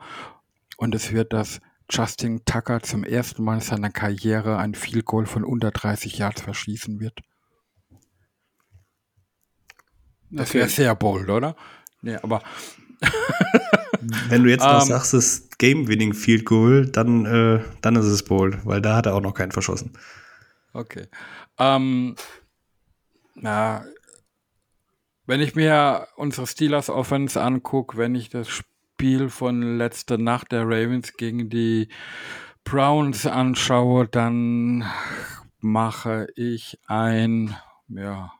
[0.78, 1.60] Und es wird, dass
[1.90, 6.42] Justin Tucker zum ersten Mal in seiner Karriere ein Field Goal von unter 30 Yards
[6.42, 7.20] verschießen wird.
[10.32, 11.56] Das wäre sehr bold, oder?
[12.02, 12.42] Nee, aber
[14.30, 14.88] Wenn du jetzt noch Ähm.
[14.88, 19.06] sagst, es ist Game-Winning Field Goal, dann, äh, dann ist es bold, weil da hat
[19.06, 19.94] er auch noch keinen verschossen.
[20.74, 21.08] Okay.
[21.58, 22.16] Ähm,
[23.36, 23.86] na,
[25.26, 28.75] wenn ich mir unsere Steelers Offense angucke, wenn ich das Spiel
[29.30, 31.89] von letzter Nacht der Ravens gegen die
[32.64, 34.84] Browns anschaue, dann
[35.60, 37.56] mache ich ein,
[37.88, 38.34] ja,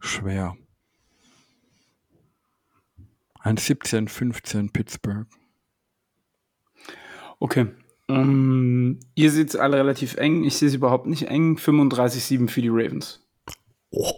[0.00, 0.56] schwer.
[3.40, 5.26] Ein 17-15 Pittsburgh.
[7.40, 7.66] Okay.
[8.08, 10.44] Ähm, ihr seht es alle relativ eng.
[10.44, 11.56] Ich sehe es überhaupt nicht eng.
[11.56, 13.22] 35-7 für die Ravens.
[13.90, 14.14] Oh.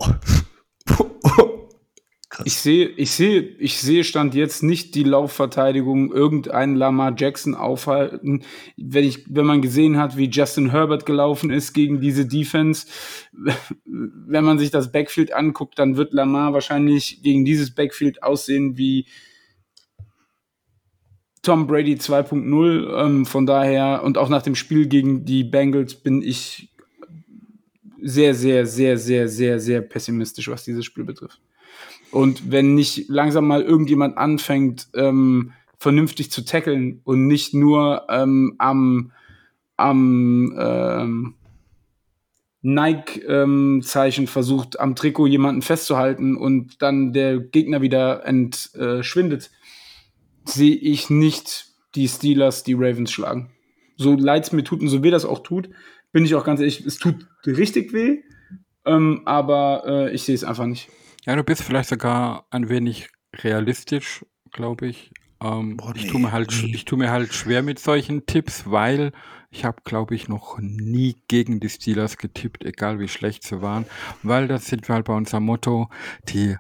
[2.47, 8.45] Ich sehe, ich sehe, ich sehe Stand jetzt nicht die Laufverteidigung irgendeinen Lamar Jackson aufhalten.
[8.77, 12.87] Wenn ich, wenn man gesehen hat, wie Justin Herbert gelaufen ist gegen diese Defense,
[13.85, 19.07] wenn man sich das Backfield anguckt, dann wird Lamar wahrscheinlich gegen dieses Backfield aussehen wie
[21.43, 23.07] Tom Brady 2.0.
[23.07, 26.69] Ähm, von daher und auch nach dem Spiel gegen die Bengals bin ich
[28.01, 31.41] sehr, sehr, sehr, sehr, sehr, sehr pessimistisch, was dieses Spiel betrifft.
[32.17, 38.55] Und wenn nicht langsam mal irgendjemand anfängt, ähm, vernünftig zu tackeln und nicht nur ähm,
[38.57, 39.13] am,
[39.77, 41.35] am ähm,
[42.63, 49.51] Nike-Zeichen versucht, am Trikot jemanden festzuhalten und dann der Gegner wieder entschwindet,
[50.47, 53.51] sehe ich nicht die Steelers die Ravens schlagen.
[53.99, 55.69] So leid es mir tut und so weh das auch tut,
[56.13, 58.23] bin ich auch ganz ehrlich, es tut richtig weh,
[58.87, 60.89] ähm, aber äh, ich sehe es einfach nicht.
[61.27, 65.11] Ja, du bist vielleicht sogar ein wenig realistisch, glaube ich.
[65.43, 66.73] Ähm, Boah, nee, ich tue mir halt, nee.
[66.73, 69.11] ich tue mir halt schwer mit solchen Tipps, weil
[69.51, 73.87] ich habe, glaube ich, noch nie gegen die Steelers getippt, egal wie schlecht sie waren,
[74.23, 75.89] weil das sind wir halt bei unserem Motto:
[76.29, 76.57] Die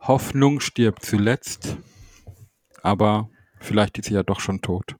[0.00, 1.76] Hoffnung stirbt zuletzt,
[2.82, 3.28] aber
[3.60, 4.96] vielleicht ist sie ja doch schon tot.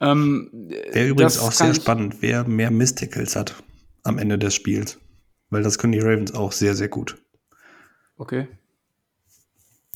[0.00, 0.48] Ähm,
[0.92, 3.62] Wäre übrigens auch sehr spannend, wer mehr Mysticals hat
[4.02, 4.98] am Ende des Spiels,
[5.50, 7.23] weil das können die Ravens auch sehr, sehr gut.
[8.16, 8.48] Okay.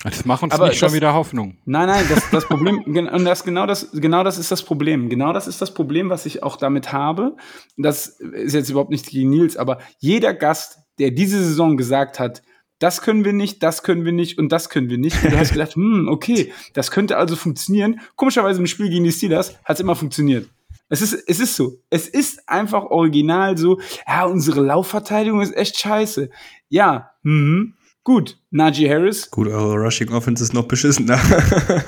[0.05, 1.57] Das macht uns Aber nicht das, schon wieder Hoffnung.
[1.65, 5.09] Nein, nein, das, das Problem, und das, genau, das, genau das ist das Problem.
[5.09, 7.37] Genau das ist das Problem, was ich auch damit habe.
[7.77, 12.43] Das ist jetzt überhaupt nicht gegen Nils, aber jeder Gast, der diese Saison gesagt hat,
[12.79, 15.23] das können wir nicht, das können wir nicht und das können wir nicht.
[15.25, 18.01] Und du hast gedacht, hm, okay, das könnte also funktionieren.
[18.15, 20.49] Komischerweise im Spiel gegen die Steelers hat es immer funktioniert.
[20.89, 21.83] Es ist, es ist so.
[21.91, 26.31] Es ist einfach original so, ja, unsere Laufverteidigung ist echt scheiße.
[26.69, 27.75] Ja, mhm,
[28.09, 29.31] Gut, Najee Harris.
[29.31, 31.21] Gut, eure Rushing Offense ist noch beschissener.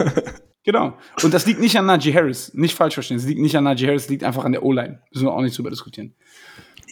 [0.65, 0.99] genau.
[1.23, 2.53] Und das liegt nicht an Najee Harris.
[2.53, 3.17] Nicht falsch verstehen.
[3.17, 5.01] Es liegt nicht an Najee Harris, es liegt einfach an der O-Line.
[5.11, 6.13] Müssen wir auch nicht drüber diskutieren.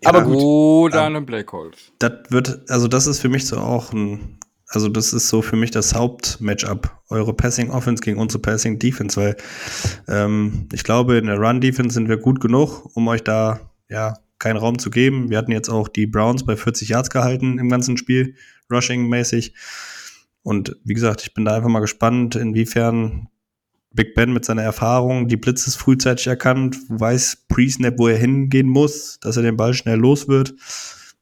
[0.02, 0.38] Ja, Aber gut.
[0.38, 1.76] Oder an einem Black Holes.
[1.98, 5.56] Das wird, also das ist für mich so auch ein, also das ist so für
[5.56, 6.90] mich das Hauptmatchup.
[7.10, 9.36] Eure Passing Offense gegen unsere Passing Defense, weil
[10.08, 13.60] ähm, ich glaube, in der Run Defense sind wir gut genug, um euch da,
[13.90, 15.28] ja, keinen Raum zu geben.
[15.28, 18.34] Wir hatten jetzt auch die Browns bei 40 Yards gehalten im ganzen Spiel.
[18.70, 19.54] Rushing-mäßig.
[20.42, 23.28] Und wie gesagt, ich bin da einfach mal gespannt, inwiefern
[23.92, 29.18] Big Ben mit seiner Erfahrung die Blitzes frühzeitig erkannt, weiß Pre-Snap, wo er hingehen muss,
[29.20, 30.54] dass er den Ball schnell los wird.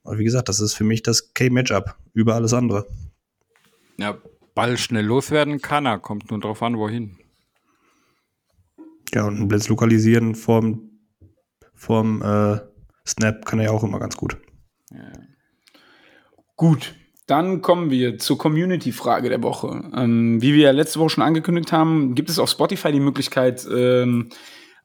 [0.03, 2.87] Und wie gesagt, das ist für mich das K-Matchup über alles andere.
[3.99, 4.19] Ja,
[4.55, 7.19] Ball schnell loswerden kann er, kommt nur drauf an, wohin.
[9.15, 10.91] Ja, und einen Blitz lokalisieren vorm,
[11.75, 12.61] vorm äh,
[13.07, 14.37] Snap kann er ja auch immer ganz gut.
[14.91, 15.13] Ja.
[16.57, 16.95] Gut,
[17.27, 19.91] dann kommen wir zur Community-Frage der Woche.
[19.95, 23.67] Ähm, wie wir ja letzte Woche schon angekündigt haben, gibt es auf Spotify die Möglichkeit,
[23.71, 24.31] ähm,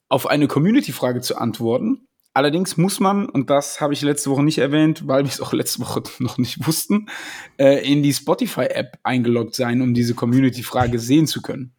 [0.10, 2.08] auf eine Community-Frage zu antworten.
[2.34, 5.54] Allerdings muss man, und das habe ich letzte Woche nicht erwähnt, weil wir es auch
[5.54, 7.10] letzte Woche noch nicht wussten,
[7.58, 11.74] äh, in die Spotify-App eingeloggt sein, um diese Community-Frage sehen zu können.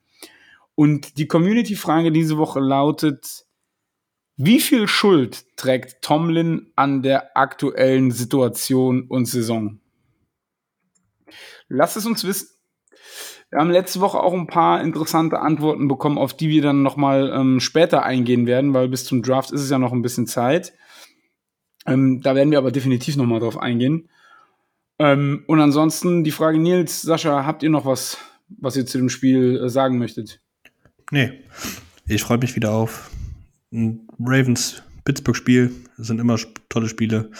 [0.74, 3.44] Und die Community-Frage diese Woche lautet,
[4.36, 9.81] wie viel Schuld trägt Tomlin an der aktuellen Situation und Saison?
[11.74, 12.48] Lasst es uns wissen.
[13.50, 17.32] Wir haben letzte Woche auch ein paar interessante Antworten bekommen, auf die wir dann nochmal
[17.34, 20.74] ähm, später eingehen werden, weil bis zum Draft ist es ja noch ein bisschen Zeit.
[21.86, 24.08] Ähm, da werden wir aber definitiv nochmal drauf eingehen.
[24.98, 28.18] Ähm, und ansonsten die Frage, Nils, Sascha, habt ihr noch was,
[28.48, 30.40] was ihr zu dem Spiel äh, sagen möchtet?
[31.10, 31.32] Nee,
[32.06, 33.10] ich freue mich wieder auf
[33.72, 35.72] ein Ravens-Pittsburgh-Spiel.
[35.96, 36.38] Sind immer
[36.68, 37.30] tolle Spiele.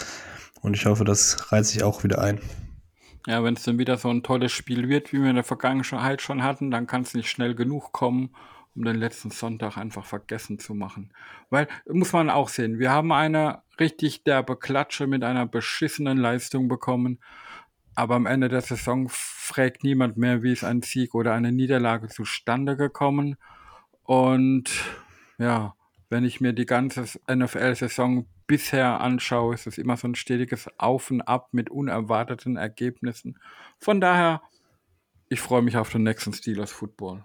[0.63, 2.41] Und ich hoffe, das reizt sich auch wieder ein.
[3.27, 6.23] Ja, wenn es dann wieder so ein tolles Spiel wird, wie wir in der Vergangenheit
[6.23, 8.35] schon hatten, dann kann es nicht schnell genug kommen,
[8.75, 11.13] um den letzten Sonntag einfach vergessen zu machen.
[11.51, 16.69] Weil, muss man auch sehen, wir haben eine richtig derbe Klatsche mit einer beschissenen Leistung
[16.69, 17.21] bekommen,
[17.95, 22.09] aber am Ende der Saison fragt niemand mehr, wie ist ein Sieg oder eine Niederlage
[22.09, 23.37] zustande gekommen.
[24.03, 24.71] Und
[25.39, 25.75] ja,
[26.13, 31.11] wenn ich mir die ganze NFL-Saison bisher anschaue, ist es immer so ein stetiges Auf
[31.11, 33.39] und Ab mit unerwarteten Ergebnissen.
[33.79, 34.43] Von daher,
[35.31, 37.25] ich freue mich auf den nächsten Steelers Football.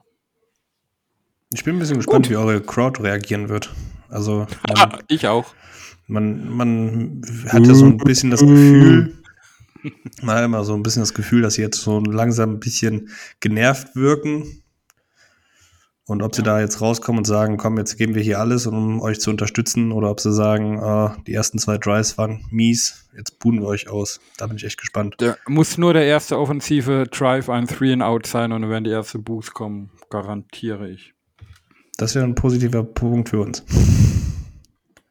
[1.54, 2.32] Ich bin ein bisschen gespannt, Gut.
[2.32, 3.74] wie eure Crowd reagieren wird.
[4.08, 5.54] Also man, ich auch.
[6.08, 9.22] Man, man hat ja so ein bisschen das Gefühl,
[10.22, 13.10] man hat immer so ein bisschen das Gefühl, dass sie jetzt so langsam ein bisschen
[13.42, 14.64] genervt wirken
[16.08, 19.02] und ob sie da jetzt rauskommen und sagen, komm, jetzt geben wir hier alles, um
[19.02, 23.40] euch zu unterstützen, oder ob sie sagen, oh, die ersten zwei Drives waren mies, jetzt
[23.40, 24.22] buhen wir euch aus.
[24.38, 25.16] Da bin ich echt gespannt.
[25.20, 28.86] Der muss nur der erste offensive Drive ein Three and Out sein und dann werden
[28.86, 31.14] die ersten Boosts kommen, garantiere ich.
[31.98, 33.66] Das wäre ein positiver Punkt für uns.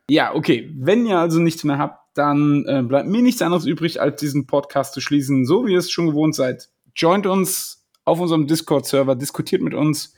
[0.09, 0.73] Ja, okay.
[0.79, 4.47] Wenn ihr also nichts mehr habt, dann äh, bleibt mir nichts anderes übrig, als diesen
[4.47, 6.71] Podcast zu schließen, so wie ihr es schon gewohnt seid.
[6.95, 10.16] Joint uns auf unserem Discord-Server, diskutiert mit uns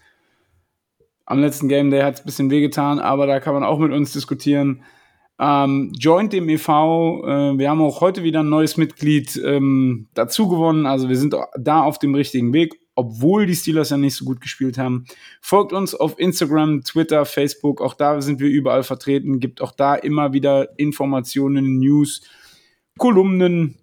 [1.28, 3.92] am letzten Game Day hat es ein bisschen wehgetan, aber da kann man auch mit
[3.92, 4.82] uns diskutieren.
[5.38, 7.22] Ähm, joint dem e.V.
[7.26, 10.86] Äh, wir haben auch heute wieder ein neues Mitglied ähm, dazu gewonnen.
[10.86, 14.40] Also wir sind da auf dem richtigen Weg, obwohl die Steelers ja nicht so gut
[14.40, 15.04] gespielt haben.
[15.42, 17.82] Folgt uns auf Instagram, Twitter, Facebook.
[17.82, 19.38] Auch da sind wir überall vertreten.
[19.38, 22.22] Gibt auch da immer wieder Informationen, News,
[22.96, 23.76] Kolumnen,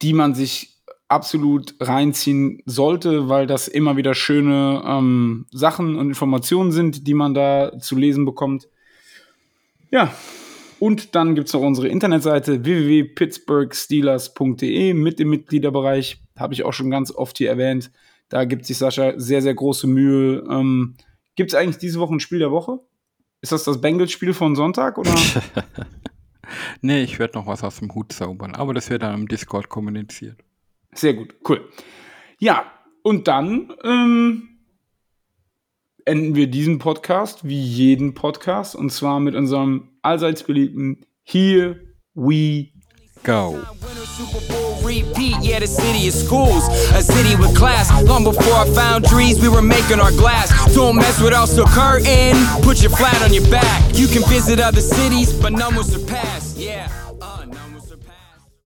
[0.00, 0.73] die man sich
[1.14, 7.34] absolut reinziehen sollte, weil das immer wieder schöne ähm, Sachen und Informationen sind, die man
[7.34, 8.66] da zu lesen bekommt.
[9.92, 10.12] Ja,
[10.80, 16.20] und dann gibt es noch unsere Internetseite www.pittsburghsteelers.de mit dem Mitgliederbereich.
[16.36, 17.92] Habe ich auch schon ganz oft hier erwähnt.
[18.28, 20.44] Da gibt sich Sascha sehr, sehr große Mühe.
[20.50, 20.96] Ähm,
[21.36, 22.80] gibt es eigentlich diese Woche ein Spiel der Woche?
[23.40, 24.98] Ist das das Bengals-Spiel von Sonntag?
[24.98, 25.14] Oder?
[26.80, 29.68] nee, ich werde noch was aus dem Hut zaubern, aber das wird dann im Discord
[29.68, 30.42] kommuniziert.
[30.94, 31.68] Sehr gut, cool.
[32.38, 32.64] Ja,
[33.02, 34.48] und dann ähm,
[36.04, 41.80] enden wir diesen Podcast wie jeden Podcast und zwar mit unserem allseits beliebten Here
[42.14, 42.68] We
[43.24, 43.58] Go.
[44.84, 45.42] repeat.
[45.42, 47.90] Yeah, the city is schools, a city with class.
[48.06, 50.50] Long before I found trees, we were making our glass.
[50.74, 52.36] Don't mess with us, so curtain.
[52.62, 53.82] Put your flat on your back.
[53.94, 56.54] You can visit other cities, but none will surpass.